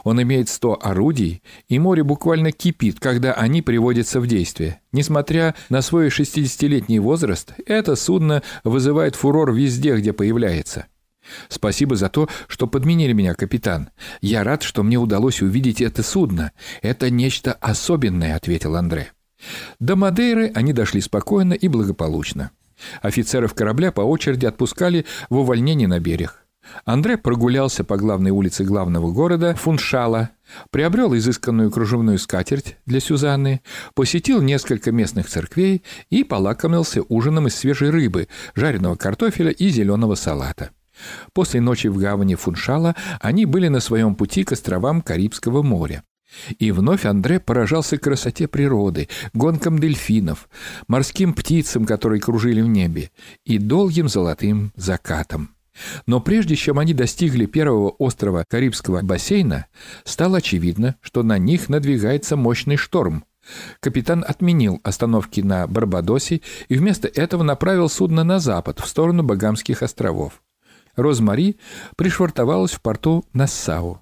Он 0.04 0.22
имеет 0.22 0.50
100 0.50 0.80
орудий, 0.82 1.42
и 1.68 1.80
море 1.80 2.04
буквально 2.04 2.52
кипит, 2.52 3.00
когда 3.00 3.34
они 3.34 3.62
приводятся 3.62 4.20
в 4.20 4.28
действие. 4.28 4.82
Несмотря 4.92 5.56
на 5.70 5.82
свой 5.82 6.08
60-летний 6.08 7.00
возраст, 7.00 7.54
это 7.66 7.96
судно 7.96 8.44
вызывает 8.64 9.16
фурор 9.16 9.54
везде, 9.54 9.96
где 9.96 10.14
появляется. 10.14 10.86
Спасибо 11.48 11.96
за 11.96 12.10
то, 12.10 12.30
что 12.48 12.68
подменили 12.68 13.14
меня, 13.14 13.34
капитан. 13.34 13.90
Я 14.22 14.44
рад, 14.44 14.62
что 14.64 14.84
мне 14.84 14.98
удалось 14.98 15.42
увидеть 15.42 15.82
это 15.82 16.04
судно. 16.04 16.52
Это 16.82 17.10
нечто 17.10 17.54
особенное, 17.54 18.36
ответил 18.36 18.76
Андре. 18.76 19.12
До 19.80 19.96
Мадейры 19.96 20.52
они 20.54 20.74
дошли 20.74 21.02
спокойно 21.02 21.54
и 21.54 21.68
благополучно. 21.68 22.52
Офицеров 23.02 23.54
корабля 23.54 23.92
по 23.92 24.02
очереди 24.02 24.46
отпускали 24.46 25.06
в 25.30 25.38
увольнение 25.38 25.88
на 25.88 26.00
берег. 26.00 26.43
Андре 26.86 27.18
прогулялся 27.18 27.84
по 27.84 27.98
главной 27.98 28.32
улице 28.32 28.64
главного 28.64 29.12
города 29.12 29.56
Фуншала, 29.56 30.32
приобрел 30.70 31.16
изысканную 31.16 31.72
кружевную 31.72 32.18
скатерть 32.18 32.78
для 32.86 33.00
Сюзанны, 33.00 33.62
посетил 33.94 34.42
несколько 34.42 34.92
местных 34.92 35.28
церквей 35.28 35.84
и 36.10 36.24
полакомился 36.24 37.02
ужином 37.10 37.48
из 37.48 37.56
свежей 37.56 37.90
рыбы, 37.90 38.28
жареного 38.56 38.96
картофеля 38.96 39.52
и 39.52 39.70
зеленого 39.70 40.16
салата. 40.16 40.72
После 41.34 41.60
ночи 41.62 41.88
в 41.88 41.98
гавани 41.98 42.36
Фуншала 42.36 42.96
они 43.20 43.46
были 43.46 43.68
на 43.68 43.80
своем 43.80 44.16
пути 44.16 44.44
к 44.44 44.52
островам 44.52 45.02
Карибского 45.02 45.64
моря. 45.64 46.04
И 46.58 46.72
вновь 46.72 47.06
Андре 47.06 47.40
поражался 47.40 47.98
красоте 47.98 48.48
природы, 48.48 49.08
гонкам 49.34 49.78
дельфинов, 49.78 50.50
морским 50.88 51.34
птицам, 51.34 51.86
которые 51.86 52.22
кружили 52.22 52.62
в 52.62 52.68
небе, 52.68 53.12
и 53.46 53.60
долгим 53.60 54.10
золотым 54.10 54.72
закатом. 54.76 55.52
Но 56.06 56.20
прежде 56.20 56.56
чем 56.56 56.80
они 56.80 56.94
достигли 56.94 57.46
первого 57.46 57.90
острова 57.90 58.46
Карибского 58.48 59.02
бассейна, 59.02 59.68
стало 60.04 60.38
очевидно, 60.38 60.96
что 61.02 61.24
на 61.24 61.38
них 61.38 61.70
надвигается 61.70 62.36
мощный 62.36 62.78
шторм. 62.78 63.26
Капитан 63.80 64.24
отменил 64.28 64.80
остановки 64.84 65.42
на 65.42 65.68
Барбадосе 65.68 66.42
и 66.70 66.76
вместо 66.76 67.08
этого 67.08 67.44
направил 67.44 67.90
судно 67.90 68.24
на 68.24 68.40
запад, 68.40 68.80
в 68.80 68.88
сторону 68.88 69.24
Багамских 69.24 69.82
островов. 69.84 70.42
Розмари 70.96 71.58
пришвартовалась 71.96 72.72
в 72.72 72.82
порту 72.82 73.26
Нассау. 73.34 74.00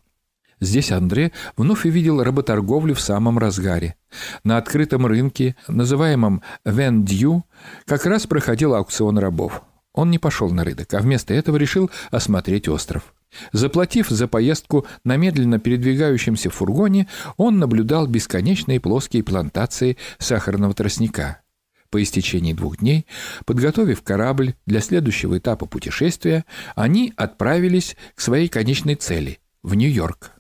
Здесь 0.59 0.91
Андре 0.91 1.31
вновь 1.57 1.85
увидел 1.85 2.21
работорговлю 2.21 2.93
в 2.93 3.01
самом 3.01 3.39
разгаре. 3.39 3.95
На 4.43 4.57
открытом 4.57 5.07
рынке, 5.07 5.55
называемом 5.67 6.43
Вендью, 6.63 7.45
как 7.85 8.05
раз 8.05 8.27
проходил 8.27 8.75
аукцион 8.75 9.17
рабов. 9.17 9.63
Он 9.93 10.10
не 10.10 10.19
пошел 10.19 10.50
на 10.51 10.63
рынок, 10.63 10.93
а 10.93 11.00
вместо 11.00 11.33
этого 11.33 11.57
решил 11.57 11.91
осмотреть 12.12 12.67
остров. 12.67 13.13
Заплатив 13.53 14.10
за 14.10 14.27
поездку 14.27 14.86
на 15.03 15.15
медленно 15.17 15.60
передвигающемся 15.60 16.50
фургоне, 16.50 17.07
он 17.38 17.60
наблюдал 17.60 18.07
бесконечные 18.07 18.79
плоские 18.79 19.24
плантации 19.24 19.98
сахарного 20.17 20.74
тростника. 20.74 21.41
По 21.89 22.01
истечении 22.01 22.53
двух 22.53 22.77
дней, 22.77 23.05
подготовив 23.45 24.01
корабль 24.01 24.55
для 24.65 24.79
следующего 24.79 25.38
этапа 25.38 25.65
путешествия, 25.65 26.45
они 26.75 27.13
отправились 27.17 27.98
к 28.15 28.21
своей 28.21 28.48
конечной 28.48 28.95
цели– 28.95 29.39
в 29.63 29.75
Нью-Йорк. 29.75 30.31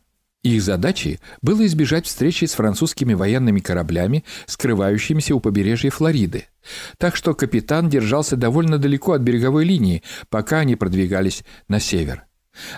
Их 0.43 0.63
задачей 0.63 1.19
было 1.43 1.65
избежать 1.67 2.07
встречи 2.07 2.45
с 2.45 2.53
французскими 2.53 3.13
военными 3.13 3.59
кораблями, 3.59 4.23
скрывающимися 4.47 5.35
у 5.35 5.39
побережья 5.39 5.91
Флориды. 5.91 6.45
Так 6.97 7.15
что 7.15 7.35
капитан 7.35 7.89
держался 7.89 8.35
довольно 8.35 8.79
далеко 8.79 9.13
от 9.13 9.21
береговой 9.21 9.65
линии, 9.65 10.01
пока 10.29 10.59
они 10.59 10.75
продвигались 10.75 11.43
на 11.67 11.79
север. 11.79 12.25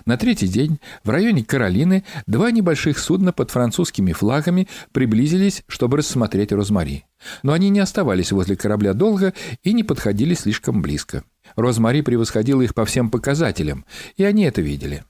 На 0.05 0.17
третий 0.17 0.47
день 0.47 0.79
в 1.03 1.09
районе 1.09 1.43
Каролины 1.43 2.03
два 2.27 2.51
небольших 2.51 2.99
судна 2.99 3.31
под 3.31 3.49
французскими 3.49 4.11
флагами 4.11 4.67
приблизились, 4.91 5.63
чтобы 5.67 5.97
рассмотреть 5.97 6.51
Розмари. 6.51 7.05
Но 7.41 7.53
они 7.53 7.69
не 7.69 7.79
оставались 7.79 8.31
возле 8.31 8.55
корабля 8.55 8.93
долго 8.93 9.33
и 9.63 9.73
не 9.73 9.83
подходили 9.83 10.33
слишком 10.35 10.81
близко. 10.81 11.23
Розмари 11.55 12.01
превосходила 12.01 12.61
их 12.61 12.75
по 12.75 12.85
всем 12.85 13.09
показателям, 13.09 13.85
и 14.15 14.23
они 14.23 14.43
это 14.43 14.61
видели. 14.61 15.03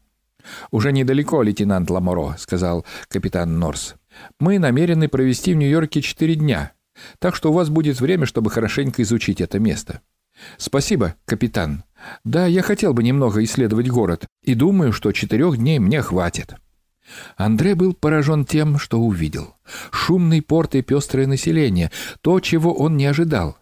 «Уже 0.71 0.91
недалеко, 0.91 1.41
лейтенант 1.41 1.89
Ламоро»,— 1.89 2.35
сказал 2.37 2.85
капитан 3.07 3.59
Норс. 3.59 3.95
«Мы 4.39 4.59
намерены 4.59 5.07
провести 5.07 5.53
в 5.53 5.57
Нью-Йорке 5.57 6.01
четыре 6.01 6.35
дня, 6.35 6.73
так 7.19 7.35
что 7.35 7.51
у 7.51 7.53
вас 7.53 7.69
будет 7.69 7.99
время, 7.99 8.25
чтобы 8.25 8.49
хорошенько 8.49 9.01
изучить 9.01 9.41
это 9.41 9.59
место». 9.59 10.01
«Спасибо, 10.57 11.15
капитан. 11.25 11.83
Да, 12.23 12.47
я 12.47 12.63
хотел 12.63 12.93
бы 12.93 13.03
немного 13.03 13.43
исследовать 13.43 13.89
город, 13.89 14.25
и 14.43 14.55
думаю, 14.55 14.91
что 14.91 15.11
четырех 15.11 15.57
дней 15.57 15.79
мне 15.79 16.01
хватит». 16.01 16.55
Андре 17.37 17.75
был 17.75 17.93
поражен 17.93 18.45
тем, 18.45 18.79
что 18.79 18.99
увидел. 18.99 19.55
Шумный 19.91 20.41
порт 20.41 20.75
и 20.75 20.81
пестрое 20.81 21.27
население, 21.27 21.91
то, 22.21 22.39
чего 22.39 22.73
он 22.73 22.97
не 22.97 23.05
ожидал. 23.05 23.57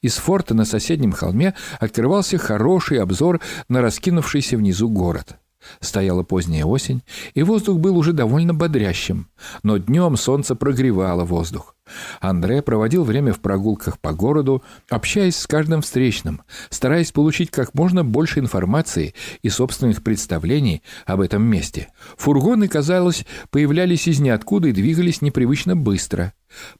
Из 0.00 0.16
форта 0.16 0.54
на 0.54 0.64
соседнем 0.64 1.12
холме 1.12 1.54
открывался 1.78 2.38
хороший 2.38 3.00
обзор 3.00 3.40
на 3.68 3.82
раскинувшийся 3.82 4.56
внизу 4.56 4.88
город. 4.88 5.36
Стояла 5.80 6.22
поздняя 6.22 6.64
осень, 6.64 7.02
и 7.34 7.42
воздух 7.42 7.78
был 7.78 7.96
уже 7.96 8.12
довольно 8.12 8.54
бодрящим, 8.54 9.28
но 9.62 9.78
днем 9.78 10.16
солнце 10.16 10.54
прогревало 10.54 11.24
воздух. 11.24 11.76
Андре 12.20 12.62
проводил 12.62 13.04
время 13.04 13.32
в 13.32 13.40
прогулках 13.40 14.00
по 14.00 14.12
городу, 14.12 14.62
общаясь 14.90 15.36
с 15.36 15.46
каждым 15.46 15.82
встречным, 15.82 16.42
стараясь 16.70 17.12
получить 17.12 17.50
как 17.50 17.74
можно 17.74 18.04
больше 18.04 18.40
информации 18.40 19.14
и 19.42 19.48
собственных 19.48 20.02
представлений 20.02 20.82
об 21.04 21.20
этом 21.20 21.42
месте. 21.42 21.88
Фургоны, 22.16 22.68
казалось, 22.68 23.24
появлялись 23.50 24.08
из 24.08 24.18
ниоткуда 24.18 24.68
и 24.68 24.72
двигались 24.72 25.22
непривычно 25.22 25.76
быстро. 25.76 26.32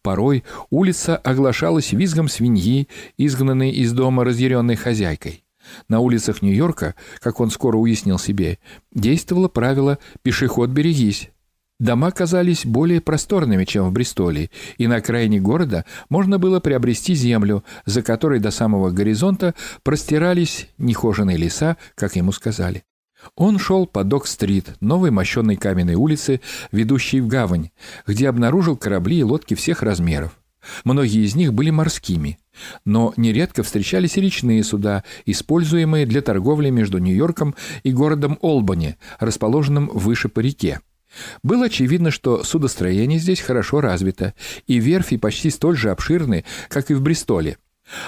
Порой 0.02 0.44
улица 0.70 1.16
оглашалась 1.16 1.92
визгом 1.92 2.28
свиньи, 2.28 2.88
изгнанной 3.16 3.70
из 3.70 3.92
дома 3.92 4.24
разъяренной 4.24 4.76
хозяйкой. 4.76 5.45
На 5.88 6.00
улицах 6.00 6.42
Нью-Йорка, 6.42 6.94
как 7.20 7.40
он 7.40 7.50
скоро 7.50 7.76
уяснил 7.76 8.18
себе, 8.18 8.58
действовало 8.92 9.48
правило 9.48 9.98
«пешеход 10.22 10.70
берегись». 10.70 11.30
Дома 11.78 12.10
казались 12.10 12.64
более 12.64 13.02
просторными, 13.02 13.64
чем 13.64 13.84
в 13.84 13.92
Бристоле, 13.92 14.50
и 14.78 14.86
на 14.86 14.96
окраине 14.96 15.40
города 15.40 15.84
можно 16.08 16.38
было 16.38 16.58
приобрести 16.58 17.14
землю, 17.14 17.64
за 17.84 18.02
которой 18.02 18.40
до 18.40 18.50
самого 18.50 18.90
горизонта 18.90 19.54
простирались 19.82 20.68
нехоженные 20.78 21.36
леса, 21.36 21.76
как 21.94 22.16
ему 22.16 22.32
сказали. 22.32 22.84
Он 23.34 23.58
шел 23.58 23.86
по 23.86 24.04
Док-стрит, 24.04 24.76
новой 24.80 25.10
мощенной 25.10 25.56
каменной 25.56 25.94
улице, 25.94 26.40
ведущей 26.72 27.20
в 27.20 27.26
гавань, 27.26 27.70
где 28.06 28.28
обнаружил 28.28 28.76
корабли 28.76 29.18
и 29.18 29.24
лодки 29.24 29.54
всех 29.54 29.82
размеров. 29.82 30.38
Многие 30.84 31.24
из 31.24 31.34
них 31.34 31.52
были 31.52 31.70
морскими, 31.70 32.38
но 32.84 33.12
нередко 33.16 33.62
встречались 33.62 34.16
и 34.16 34.20
речные 34.20 34.64
суда, 34.64 35.04
используемые 35.24 36.06
для 36.06 36.22
торговли 36.22 36.70
между 36.70 36.98
Нью-Йорком 36.98 37.54
и 37.82 37.92
городом 37.92 38.38
Олбани, 38.40 38.96
расположенным 39.18 39.88
выше 39.88 40.28
по 40.28 40.40
реке. 40.40 40.80
Было 41.42 41.66
очевидно, 41.66 42.10
что 42.10 42.42
судостроение 42.44 43.18
здесь 43.18 43.40
хорошо 43.40 43.80
развито, 43.80 44.34
и 44.66 44.78
верфи 44.78 45.16
почти 45.16 45.50
столь 45.50 45.76
же 45.76 45.90
обширны, 45.90 46.44
как 46.68 46.90
и 46.90 46.94
в 46.94 47.00
Бристоле. 47.00 47.58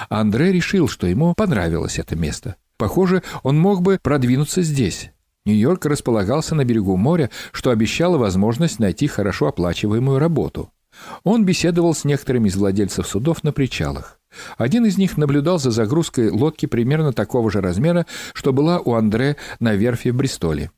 Андре 0.09 0.51
решил, 0.51 0.87
что 0.87 1.07
ему 1.07 1.33
понравилось 1.33 1.99
это 1.99 2.15
место. 2.15 2.55
Похоже, 2.77 3.23
он 3.43 3.59
мог 3.59 3.81
бы 3.81 3.99
продвинуться 4.01 4.61
здесь. 4.61 5.11
Нью-Йорк 5.45 5.85
располагался 5.85 6.53
на 6.53 6.65
берегу 6.65 6.95
моря, 6.97 7.29
что 7.51 7.71
обещало 7.71 8.17
возможность 8.17 8.79
найти 8.79 9.07
хорошо 9.07 9.47
оплачиваемую 9.47 10.19
работу. 10.19 10.71
Он 11.23 11.45
беседовал 11.45 11.93
с 11.93 12.05
некоторыми 12.05 12.49
из 12.49 12.55
владельцев 12.55 13.07
судов 13.07 13.43
на 13.43 13.51
причалах. 13.51 14.19
Один 14.57 14.85
из 14.85 14.97
них 14.97 15.17
наблюдал 15.17 15.59
за 15.59 15.71
загрузкой 15.71 16.29
лодки 16.29 16.65
примерно 16.65 17.13
такого 17.13 17.49
же 17.51 17.61
размера, 17.61 18.05
что 18.33 18.53
была 18.53 18.79
у 18.79 18.93
Андре 18.93 19.37
на 19.59 19.75
верфи 19.75 20.09
в 20.09 20.15
Бристоле. 20.15 20.71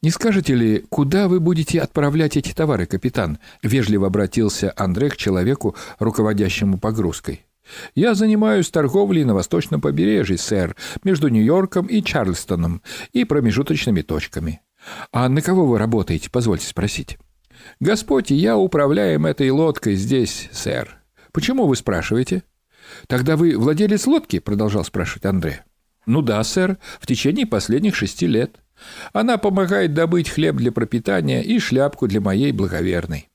«Не 0.00 0.10
скажете 0.10 0.54
ли, 0.54 0.84
куда 0.88 1.28
вы 1.28 1.40
будете 1.40 1.80
отправлять 1.80 2.36
эти 2.36 2.52
товары, 2.52 2.86
капитан?»— 2.86 3.38
вежливо 3.62 4.06
обратился 4.06 4.72
Андре 4.76 5.10
к 5.10 5.16
человеку, 5.16 5.76
руководящему 5.98 6.78
погрузкой. 6.78 7.44
«Я 7.94 8.14
занимаюсь 8.14 8.70
торговлей 8.70 9.24
на 9.24 9.34
восточном 9.34 9.82
побережье, 9.82 10.38
сэр, 10.38 10.74
между 11.04 11.28
Нью-Йорком 11.28 11.86
и 11.86 12.02
Чарльстоном 12.02 12.80
и 13.12 13.24
промежуточными 13.24 14.00
точками». 14.00 14.62
«А 15.12 15.28
на 15.28 15.42
кого 15.42 15.66
вы 15.66 15.78
работаете, 15.78 16.30
позвольте 16.30 16.66
спросить?» 16.66 17.18
«Господь 17.80 18.30
я 18.30 18.56
управляем 18.56 19.26
этой 19.26 19.50
лодкой 19.50 19.96
здесь, 19.96 20.48
сэр». 20.52 20.98
«Почему 21.32 21.66
вы 21.66 21.76
спрашиваете?» 21.76 22.42
«Тогда 23.06 23.36
вы 23.36 23.56
владелец 23.56 24.06
лодки?»— 24.06 24.38
продолжал 24.40 24.84
спрашивать 24.84 25.26
Андре. 25.26 25.64
«Ну 26.06 26.22
да, 26.22 26.42
сэр, 26.42 26.78
в 27.00 27.06
течение 27.06 27.46
последних 27.46 27.94
шести 27.94 28.26
лет». 28.26 28.56
Она 29.12 29.38
помогает 29.38 29.92
добыть 29.92 30.30
хлеб 30.30 30.56
для 30.56 30.72
пропитания 30.72 31.42
и 31.42 31.58
шляпку 31.58 32.06
для 32.06 32.20
моей 32.20 32.52
благоверной. 32.52 33.28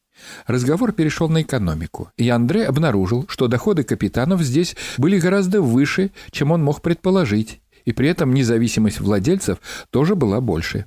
Разговор 0.48 0.94
перешел 0.94 1.28
на 1.28 1.42
экономику, 1.42 2.12
и 2.18 2.30
Андре 2.30 2.66
обнаружил, 2.66 3.26
что 3.28 3.48
доходы 3.48 3.84
капитанов 3.84 4.42
здесь 4.42 4.76
были 4.98 5.20
гораздо 5.20 5.62
выше, 5.62 6.12
чем 6.32 6.52
он 6.52 6.64
мог 6.64 6.82
предположить, 6.82 7.62
и 7.84 7.92
при 7.92 8.10
этом 8.10 8.34
независимость 8.34 9.00
владельцев 9.00 9.58
тоже 9.90 10.16
была 10.16 10.40
больше. 10.40 10.86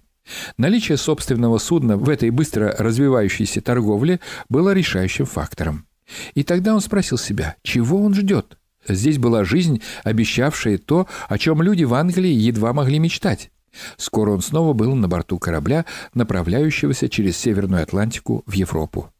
Наличие 0.57 0.97
собственного 0.97 1.59
судна 1.59 1.97
в 1.97 2.09
этой 2.09 2.31
быстро 2.31 2.75
развивающейся 2.79 3.61
торговле 3.61 4.21
было 4.49 4.73
решающим 4.73 5.27
фактором. 5.27 5.87
И 6.35 6.43
тогда 6.43 6.75
он 6.75 6.81
спросил 6.81 7.19
себя, 7.19 7.57
чего 7.63 8.03
он 8.03 8.15
ждет? 8.15 8.59
Здесь 8.89 9.19
была 9.19 9.45
жизнь, 9.45 9.83
обещавшая 10.05 10.79
то, 10.79 11.09
о 11.29 11.39
чем 11.39 11.63
люди 11.63 11.85
в 11.85 11.95
Англии 11.95 12.31
едва 12.33 12.73
могли 12.73 12.99
мечтать. 12.99 13.51
Скоро 13.97 14.31
он 14.31 14.41
снова 14.41 14.73
был 14.73 14.95
на 14.95 15.09
борту 15.09 15.39
корабля, 15.39 15.85
направляющегося 16.15 17.09
через 17.09 17.37
Северную 17.37 17.83
Атлантику 17.83 18.43
в 18.47 18.53
Европу. 18.53 19.11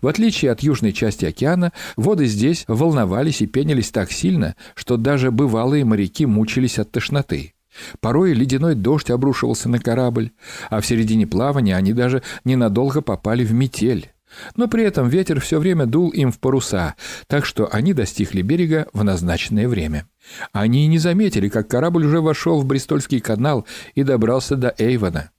В 0.00 0.08
отличие 0.08 0.50
от 0.50 0.62
южной 0.62 0.92
части 0.92 1.26
океана, 1.26 1.72
воды 1.96 2.26
здесь 2.26 2.64
волновались 2.66 3.40
и 3.40 3.46
пенились 3.46 3.90
так 3.90 4.10
сильно, 4.10 4.56
что 4.74 4.96
даже 4.96 5.30
бывалые 5.30 5.84
моряки 5.84 6.26
мучились 6.26 6.78
от 6.78 6.90
тошноты. 6.90 7.54
Порой 8.00 8.32
ледяной 8.32 8.74
дождь 8.74 9.10
обрушивался 9.10 9.68
на 9.68 9.78
корабль, 9.78 10.30
а 10.68 10.80
в 10.80 10.86
середине 10.86 11.26
плавания 11.26 11.76
они 11.76 11.92
даже 11.92 12.22
ненадолго 12.44 13.00
попали 13.00 13.44
в 13.44 13.52
метель. 13.52 14.10
Но 14.56 14.68
при 14.68 14.84
этом 14.84 15.08
ветер 15.08 15.40
все 15.40 15.58
время 15.58 15.86
дул 15.86 16.10
им 16.10 16.30
в 16.30 16.38
паруса, 16.38 16.94
так 17.26 17.44
что 17.44 17.68
они 17.72 17.92
достигли 17.92 18.42
берега 18.42 18.86
в 18.92 19.02
назначенное 19.02 19.68
время. 19.68 20.06
Они 20.52 20.84
и 20.84 20.88
не 20.88 20.98
заметили, 20.98 21.48
как 21.48 21.68
корабль 21.68 22.06
уже 22.06 22.20
вошел 22.20 22.60
в 22.60 22.64
Бристольский 22.64 23.20
канал 23.20 23.66
и 23.94 24.02
добрался 24.02 24.56
до 24.56 24.74
Эйвона. 24.78 25.30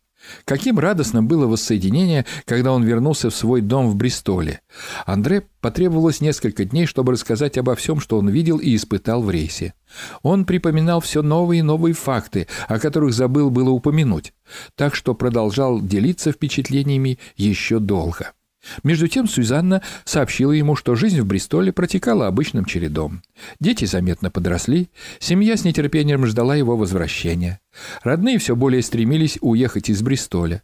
Каким 0.45 0.79
радостным 0.79 1.27
было 1.27 1.47
воссоединение, 1.47 2.25
когда 2.45 2.71
он 2.71 2.83
вернулся 2.83 3.29
в 3.29 3.35
свой 3.35 3.61
дом 3.61 3.89
в 3.89 3.95
Бристоле. 3.95 4.61
Андре 5.05 5.43
потребовалось 5.61 6.21
несколько 6.21 6.65
дней, 6.65 6.85
чтобы 6.85 7.13
рассказать 7.13 7.57
обо 7.57 7.75
всем, 7.75 7.99
что 7.99 8.17
он 8.17 8.29
видел 8.29 8.57
и 8.57 8.75
испытал 8.75 9.21
в 9.21 9.29
рейсе. 9.29 9.73
Он 10.21 10.45
припоминал 10.45 11.01
все 11.01 11.21
новые 11.21 11.59
и 11.59 11.63
новые 11.63 11.93
факты, 11.93 12.47
о 12.67 12.79
которых 12.79 13.13
забыл 13.13 13.49
было 13.49 13.69
упомянуть, 13.69 14.33
так 14.75 14.95
что 14.95 15.13
продолжал 15.13 15.81
делиться 15.81 16.31
впечатлениями 16.31 17.19
еще 17.35 17.79
долго. 17.79 18.33
Между 18.83 19.07
тем 19.07 19.27
Сюзанна 19.27 19.81
сообщила 20.05 20.51
ему, 20.51 20.75
что 20.75 20.95
жизнь 20.95 21.19
в 21.21 21.25
Бристоле 21.25 21.71
протекала 21.71 22.27
обычным 22.27 22.65
чередом. 22.65 23.23
Дети 23.59 23.85
заметно 23.85 24.29
подросли, 24.29 24.89
семья 25.19 25.57
с 25.57 25.63
нетерпением 25.63 26.25
ждала 26.25 26.55
его 26.55 26.77
возвращения. 26.77 27.59
Родные 28.03 28.37
все 28.37 28.55
более 28.55 28.81
стремились 28.81 29.37
уехать 29.41 29.89
из 29.89 30.01
Бристоля. 30.01 30.63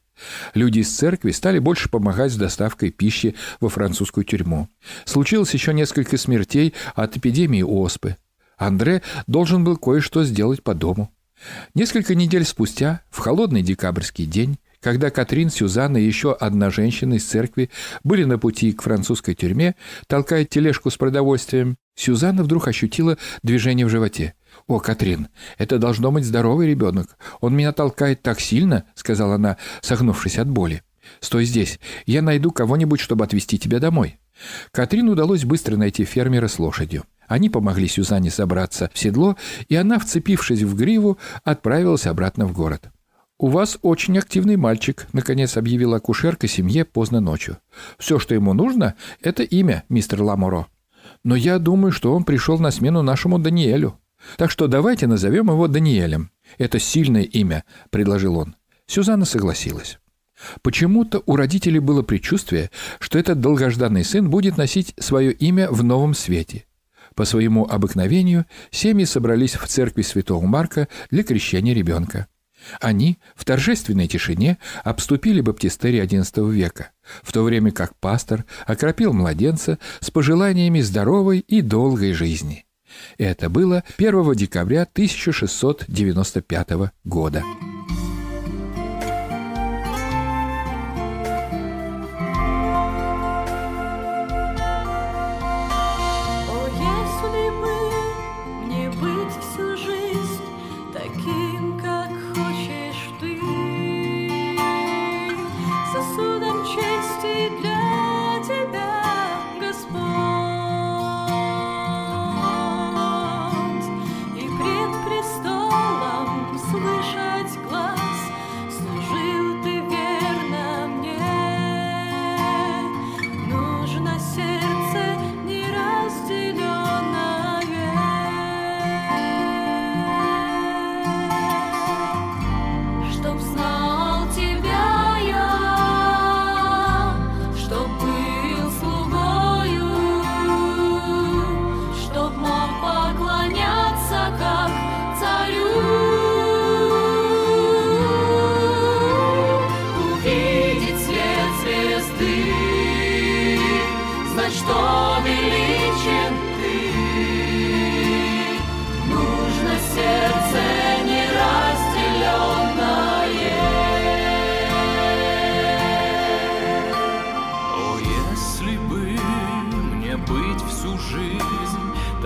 Люди 0.53 0.79
из 0.79 0.95
церкви 0.95 1.31
стали 1.31 1.59
больше 1.59 1.89
помогать 1.89 2.31
с 2.31 2.35
доставкой 2.35 2.91
пищи 2.91 3.35
во 3.59 3.69
французскую 3.69 4.23
тюрьму. 4.23 4.67
Случилось 5.05 5.53
еще 5.53 5.73
несколько 5.73 6.17
смертей 6.17 6.73
от 6.95 7.17
эпидемии 7.17 7.61
оспы. 7.61 8.17
Андре 8.57 9.03
должен 9.27 9.63
был 9.63 9.77
кое-что 9.77 10.23
сделать 10.23 10.63
по 10.63 10.73
дому. 10.73 11.11
Несколько 11.75 12.15
недель 12.15 12.45
спустя, 12.45 13.01
в 13.11 13.19
холодный 13.19 13.61
декабрьский 13.61 14.25
день, 14.25 14.57
когда 14.81 15.09
Катрин, 15.09 15.49
Сюзанна 15.49 15.97
и 15.97 16.05
еще 16.05 16.33
одна 16.33 16.69
женщина 16.69 17.15
из 17.15 17.25
церкви 17.25 17.69
были 18.03 18.23
на 18.23 18.37
пути 18.37 18.71
к 18.73 18.81
французской 18.81 19.33
тюрьме, 19.33 19.75
толкая 20.07 20.45
тележку 20.45 20.89
с 20.89 20.97
продовольствием, 20.97 21.77
Сюзанна 21.95 22.43
вдруг 22.43 22.67
ощутила 22.67 23.17
движение 23.41 23.85
в 23.85 23.89
животе. 23.89 24.35
«О, 24.67 24.79
Катрин, 24.79 25.29
это 25.57 25.79
должно 25.79 26.11
быть 26.11 26.25
здоровый 26.25 26.67
ребенок. 26.67 27.17
Он 27.41 27.55
меня 27.55 27.71
толкает 27.73 28.21
так 28.21 28.39
сильно»,— 28.39 28.85
сказала 28.95 29.35
она, 29.35 29.57
согнувшись 29.81 30.37
от 30.37 30.49
боли. 30.49 30.83
«Стой 31.19 31.45
здесь. 31.45 31.79
Я 32.05 32.21
найду 32.21 32.51
кого-нибудь, 32.51 32.99
чтобы 32.99 33.23
отвезти 33.23 33.57
тебя 33.57 33.79
домой». 33.79 34.19
Катрин 34.71 35.09
удалось 35.09 35.45
быстро 35.45 35.77
найти 35.77 36.05
фермера 36.05 36.47
с 36.47 36.59
лошадью. 36.59 37.05
Они 37.27 37.49
помогли 37.49 37.87
Сюзанне 37.87 38.29
собраться 38.29 38.89
в 38.93 38.99
седло, 38.99 39.35
и 39.67 39.75
она, 39.75 39.99
вцепившись 39.99 40.61
в 40.61 40.75
гриву, 40.75 41.17
отправилась 41.43 42.05
обратно 42.05 42.45
в 42.45 42.53
город. 42.53 42.89
«У 43.39 43.49
вас 43.49 43.77
очень 43.83 44.17
активный 44.17 44.55
мальчик»,— 44.55 45.05
наконец 45.13 45.57
объявила 45.57 45.97
акушерка 45.97 46.47
семье 46.47 46.85
поздно 46.85 47.19
ночью. 47.19 47.59
«Все, 47.99 48.17
что 48.17 48.33
ему 48.33 48.53
нужно,— 48.53 48.95
это 49.21 49.43
имя, 49.43 49.83
мистер 49.89 50.23
Ламоро. 50.23 50.65
Но 51.23 51.35
я 51.35 51.59
думаю, 51.59 51.91
что 51.91 52.15
он 52.15 52.23
пришел 52.23 52.57
на 52.57 52.71
смену 52.71 53.03
нашему 53.03 53.37
Даниэлю. 53.37 53.99
Так 54.37 54.49
что 54.49 54.67
давайте 54.67 55.05
назовем 55.05 55.51
его 55.51 55.67
Даниэлем. 55.67 56.31
Это 56.57 56.79
сильное 56.79 57.21
имя»,— 57.21 57.63
предложил 57.91 58.37
он. 58.37 58.55
Сюзанна 58.87 59.25
согласилась. 59.25 59.99
Почему-то 60.63 61.21
у 61.27 61.35
родителей 61.35 61.79
было 61.79 62.01
предчувствие, 62.01 62.71
что 62.99 63.19
этот 63.19 63.39
долгожданный 63.39 64.03
сын 64.03 64.31
будет 64.31 64.57
носить 64.57 64.95
свое 64.97 65.31
имя 65.31 65.69
в 65.69 65.83
новом 65.83 66.15
свете. 66.15 66.65
По 67.13 67.23
своему 67.23 67.67
обыкновению 67.67 68.45
семьи 68.71 69.05
собрались 69.05 69.55
в 69.55 69.67
церкви 69.67 70.01
святого 70.01 70.43
Марка 70.45 70.87
для 71.11 71.23
крещения 71.23 71.75
ребенка. 71.75 72.27
Они 72.79 73.17
в 73.35 73.45
торжественной 73.45 74.07
тишине 74.07 74.57
обступили 74.83 75.41
баптистерий 75.41 76.01
XI 76.01 76.51
века, 76.51 76.91
в 77.23 77.31
то 77.31 77.43
время 77.43 77.71
как 77.71 77.95
пастор 77.97 78.45
окропил 78.65 79.13
младенца 79.13 79.79
с 79.99 80.11
пожеланиями 80.11 80.81
здоровой 80.81 81.39
и 81.39 81.61
долгой 81.61 82.13
жизни. 82.13 82.65
Это 83.17 83.49
было 83.49 83.83
1 83.97 84.33
декабря 84.33 84.83
1695 84.83 86.91
года. 87.03 87.43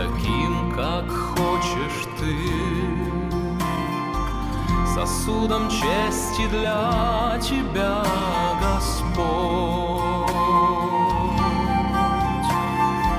таким, 0.01 0.71
как 0.71 1.09
хочешь 1.09 2.07
ты. 2.19 2.35
Сосудом 4.93 5.69
чести 5.69 6.47
для 6.49 7.39
тебя, 7.41 8.03
Господь. 8.61 9.21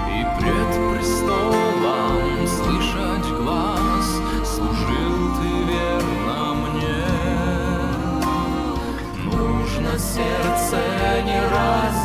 И 0.09 0.27
пред 0.39 0.71
престолом 0.91 2.47
слышать 2.47 3.29
глаз 3.39 4.09
служил 4.45 5.17
ты 5.37 5.51
верно 5.73 6.55
мне. 6.55 7.07
Нужно 9.25 9.99
сердце 9.99 10.79
не 11.25 11.41
раз 11.51 12.02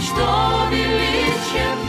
Что 0.00 0.68
величен 0.70 1.87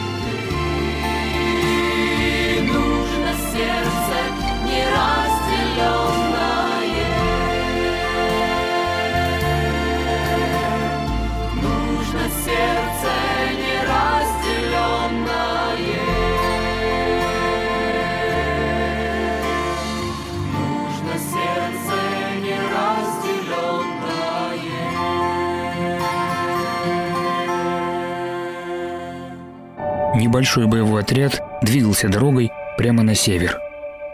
Небольшой 30.30 30.68
боевой 30.68 31.00
отряд 31.00 31.42
двигался 31.60 32.08
дорогой 32.08 32.52
прямо 32.78 33.02
на 33.02 33.16
север. 33.16 33.58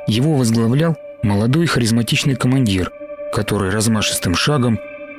Его 0.07 0.33
возглавлял 0.35 0.97
молодой 1.23 1.67
харизматичный 1.67 2.37
командир, 2.37 2.91
который 3.35 3.69
размашистым 3.69 4.35
шагом 4.35 4.79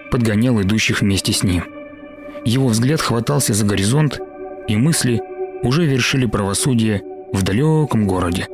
подгонял 0.09 0.59
идущих 0.59 1.01
вместе 1.01 1.33
с 1.33 1.43
ним. 1.43 1.65
Его 2.45 2.69
взгляд 2.69 2.99
хватался 2.99 3.53
за 3.53 3.63
горизонт, 3.63 4.19
и 4.67 4.75
мысли 4.75 5.21
уже 5.61 5.85
вершили 5.85 6.25
правосудие 6.25 7.03
в 7.31 7.43
далеком 7.43 8.07
городе. 8.07 8.47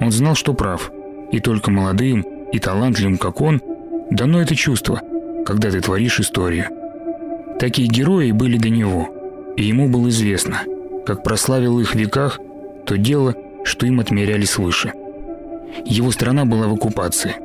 Он 0.00 0.10
знал, 0.10 0.34
что 0.34 0.54
прав, 0.54 0.90
и 1.30 1.40
только 1.40 1.70
молодым 1.70 2.22
и 2.52 2.58
талантливым, 2.58 3.18
как 3.18 3.42
он, 3.42 3.60
дано 4.10 4.40
это 4.40 4.56
чувство, 4.56 5.02
когда 5.44 5.70
ты 5.70 5.82
творишь 5.82 6.20
историю. 6.20 6.68
Такие 7.60 7.86
герои 7.86 8.30
были 8.30 8.56
до 8.56 8.70
него, 8.70 9.10
и 9.58 9.64
ему 9.64 9.90
было 9.90 10.08
известно, 10.08 10.62
как 11.06 11.22
прославил 11.22 11.78
их 11.78 11.92
в 11.92 11.94
веках 11.94 12.40
то 12.84 12.98
дело, 12.98 13.34
что 13.64 13.86
им 13.86 14.00
отмеряли 14.00 14.44
свыше. 14.44 14.92
Его 15.84 16.10
страна 16.10 16.44
была 16.44 16.68
в 16.68 16.74
оккупации, 16.74 17.36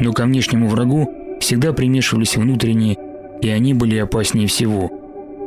но 0.00 0.12
ко 0.12 0.24
внешнему 0.24 0.68
врагу 0.68 1.10
всегда 1.40 1.72
примешивались 1.72 2.36
внутренние, 2.36 2.96
и 3.40 3.48
они 3.48 3.74
были 3.74 3.98
опаснее 3.98 4.48
всего, 4.48 4.90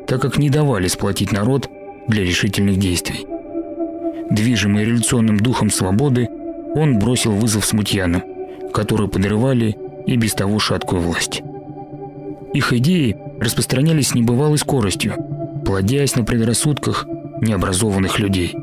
так 0.08 0.22
как 0.22 0.38
не 0.38 0.50
давали 0.50 0.88
сплотить 0.88 1.32
народ 1.32 1.70
для 2.08 2.24
решительных 2.24 2.78
действий. 2.78 3.26
Движимый 4.30 4.86
революционным 4.86 5.38
духом 5.38 5.70
свободы, 5.70 6.30
он 6.76 7.00
бросил 7.00 7.32
вызов 7.32 7.66
смутьянам, 7.66 8.24
которые 8.74 9.10
подрывали 9.10 9.76
и 10.06 10.16
без 10.18 10.34
того 10.34 10.60
шаткую 10.60 11.02
власть. 11.02 11.42
Их 12.54 12.74
идеи 12.74 13.18
распространялись 13.40 14.10
с 14.10 14.16
небывалой 14.16 14.58
скоростью, 14.58 15.14
плодясь 15.66 16.16
на 16.16 16.24
предрассудках 16.24 17.08
необразованных 17.42 18.20
людей. 18.20 18.56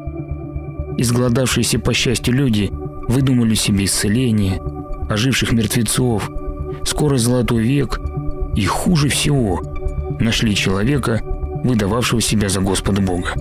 Изгладавшиеся 0.99 1.79
по 1.79 1.93
счастью 1.93 2.35
люди 2.35 2.71
выдумали 3.09 3.55
себе 3.55 3.85
исцеление, 3.85 4.63
оживших 5.09 5.53
мертвецов, 5.53 6.31
скоро 6.85 7.19
золотой 7.19 7.63
век 7.63 8.01
и, 8.55 8.65
хуже 8.65 9.09
всего, 9.09 9.61
нашли 10.19 10.55
человека, 10.55 11.21
выдававшего 11.65 12.21
себя 12.21 12.49
за 12.49 12.61
Господа 12.61 13.03
Бога. 13.03 13.35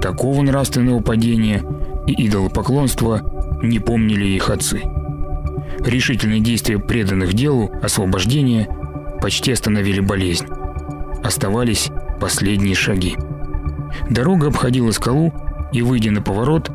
Такого 0.00 0.42
нравственного 0.42 1.00
падения 1.00 1.62
и 2.06 2.26
идолопоклонства 2.26 3.22
не 3.62 3.78
помнили 3.78 4.26
их 4.26 4.50
отцы. 4.50 4.82
Решительные 5.80 6.40
действия 6.40 6.78
преданных 6.78 7.34
делу 7.34 7.70
освобождения 7.82 8.68
почти 9.20 9.52
остановили 9.52 10.00
болезнь. 10.00 10.46
Оставались 11.22 11.90
последние 12.20 12.74
шаги. 12.74 13.16
Дорога 14.08 14.48
обходила 14.48 14.90
скалу, 14.90 15.32
и, 15.72 15.82
выйдя 15.82 16.10
на 16.10 16.22
поворот, 16.22 16.70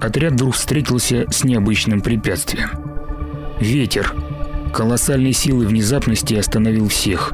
отряд 0.00 0.32
вдруг 0.34 0.54
встретился 0.54 1.26
с 1.30 1.44
необычным 1.44 2.00
препятствием. 2.00 2.70
Ветер 3.60 4.14
колоссальной 4.72 5.32
силы 5.32 5.66
внезапности 5.66 6.34
остановил 6.34 6.88
всех, 6.88 7.32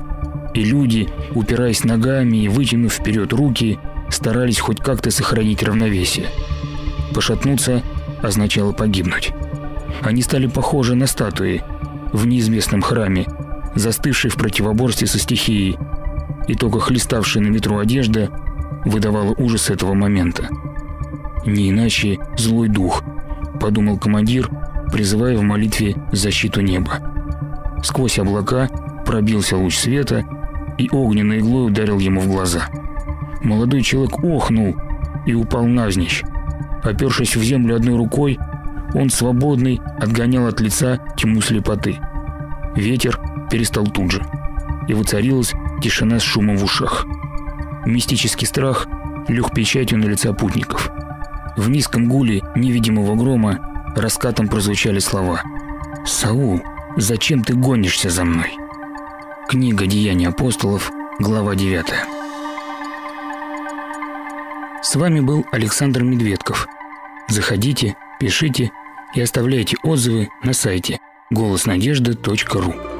и 0.55 0.63
люди, 0.63 1.09
упираясь 1.35 1.85
ногами 1.85 2.39
и 2.39 2.49
вытянув 2.49 2.93
вперед 2.93 3.33
руки, 3.33 3.79
старались 4.11 4.61
хоть 4.61 4.81
как-то 4.81 5.11
сохранить 5.11 5.63
равновесие. 5.63 6.27
Пошатнуться 7.15 7.83
означало 8.23 8.73
погибнуть. 8.73 9.33
Они 10.03 10.23
стали 10.23 10.47
похожи 10.47 10.95
на 10.95 11.07
статуи 11.07 11.63
в 12.13 12.27
неизвестном 12.27 12.83
храме, 12.83 13.27
застывшие 13.75 14.31
в 14.31 14.37
противоборстве 14.37 15.07
со 15.07 15.19
стихией, 15.19 15.79
и 16.49 16.55
только 16.55 16.81
хлеставшая 16.81 17.43
на 17.43 17.53
ветру 17.53 17.79
одежда 17.79 18.31
выдавала 18.85 19.35
ужас 19.37 19.71
этого 19.71 19.95
момента. 19.95 20.49
«Не 21.47 21.71
иначе 21.71 22.19
злой 22.37 22.69
дух»,— 22.69 23.03
подумал 23.61 23.99
командир, 23.99 24.49
призывая 24.93 25.37
в 25.37 25.43
молитве 25.43 25.97
защиту 26.13 26.61
неба. 26.61 26.99
Сквозь 27.83 28.19
облака 28.19 28.69
пробился 29.07 29.57
луч 29.57 29.77
света 29.77 30.25
и 30.79 30.89
огненной 30.91 31.39
иглой 31.39 31.69
ударил 31.69 31.99
ему 31.99 32.21
в 32.21 32.29
глаза. 32.29 32.69
Молодой 33.43 33.83
человек 33.83 34.23
охнул 34.23 34.77
и 35.27 35.35
упал 35.35 35.65
навзничь. 35.67 36.23
Опершись 36.83 37.37
в 37.37 37.43
землю 37.43 37.77
одной 37.77 37.97
рукой, 37.97 38.39
он 38.95 39.11
свободный 39.11 39.81
отгонял 39.99 40.47
от 40.47 40.61
лица 40.61 40.99
тьму 41.17 41.41
слепоты. 41.41 41.99
Ветер 42.75 43.19
перестал 43.51 43.87
тут 43.87 44.13
же, 44.13 44.23
и 44.89 44.95
воцарилась 44.95 45.53
тишина 45.83 46.19
с 46.19 46.23
шумом 46.23 46.57
в 46.57 46.65
ушах. 46.65 47.07
Мистический 47.87 48.47
страх 48.47 48.87
лег 49.29 49.55
печатью 49.55 49.99
на 49.99 50.05
лица 50.05 50.33
путников. 50.33 50.91
В 51.57 51.71
низком 51.71 52.09
гуле 52.09 52.43
невидимого 52.55 53.15
грома 53.15 53.93
раскатом 53.97 54.49
прозвучали 54.49 54.99
слова 54.99 55.43
«Саул, 56.05 56.61
зачем 56.97 57.43
ты 57.43 57.55
гонишься 57.55 58.11
за 58.11 58.25
мной?» 58.25 58.57
Книга 59.49 59.87
«Деяния 59.87 60.29
апостолов», 60.29 60.91
глава 61.19 61.55
9. 61.55 61.87
С 64.83 64.97
вами 64.97 65.21
был 65.21 65.45
Александр 65.53 66.03
Медведков. 66.03 66.67
Заходите, 67.29 67.97
пишите 68.19 68.71
и 69.15 69.21
оставляйте 69.21 69.77
отзывы 69.83 70.29
на 70.43 70.53
сайте 70.53 70.99
голоснадежды.ру. 71.31 73.00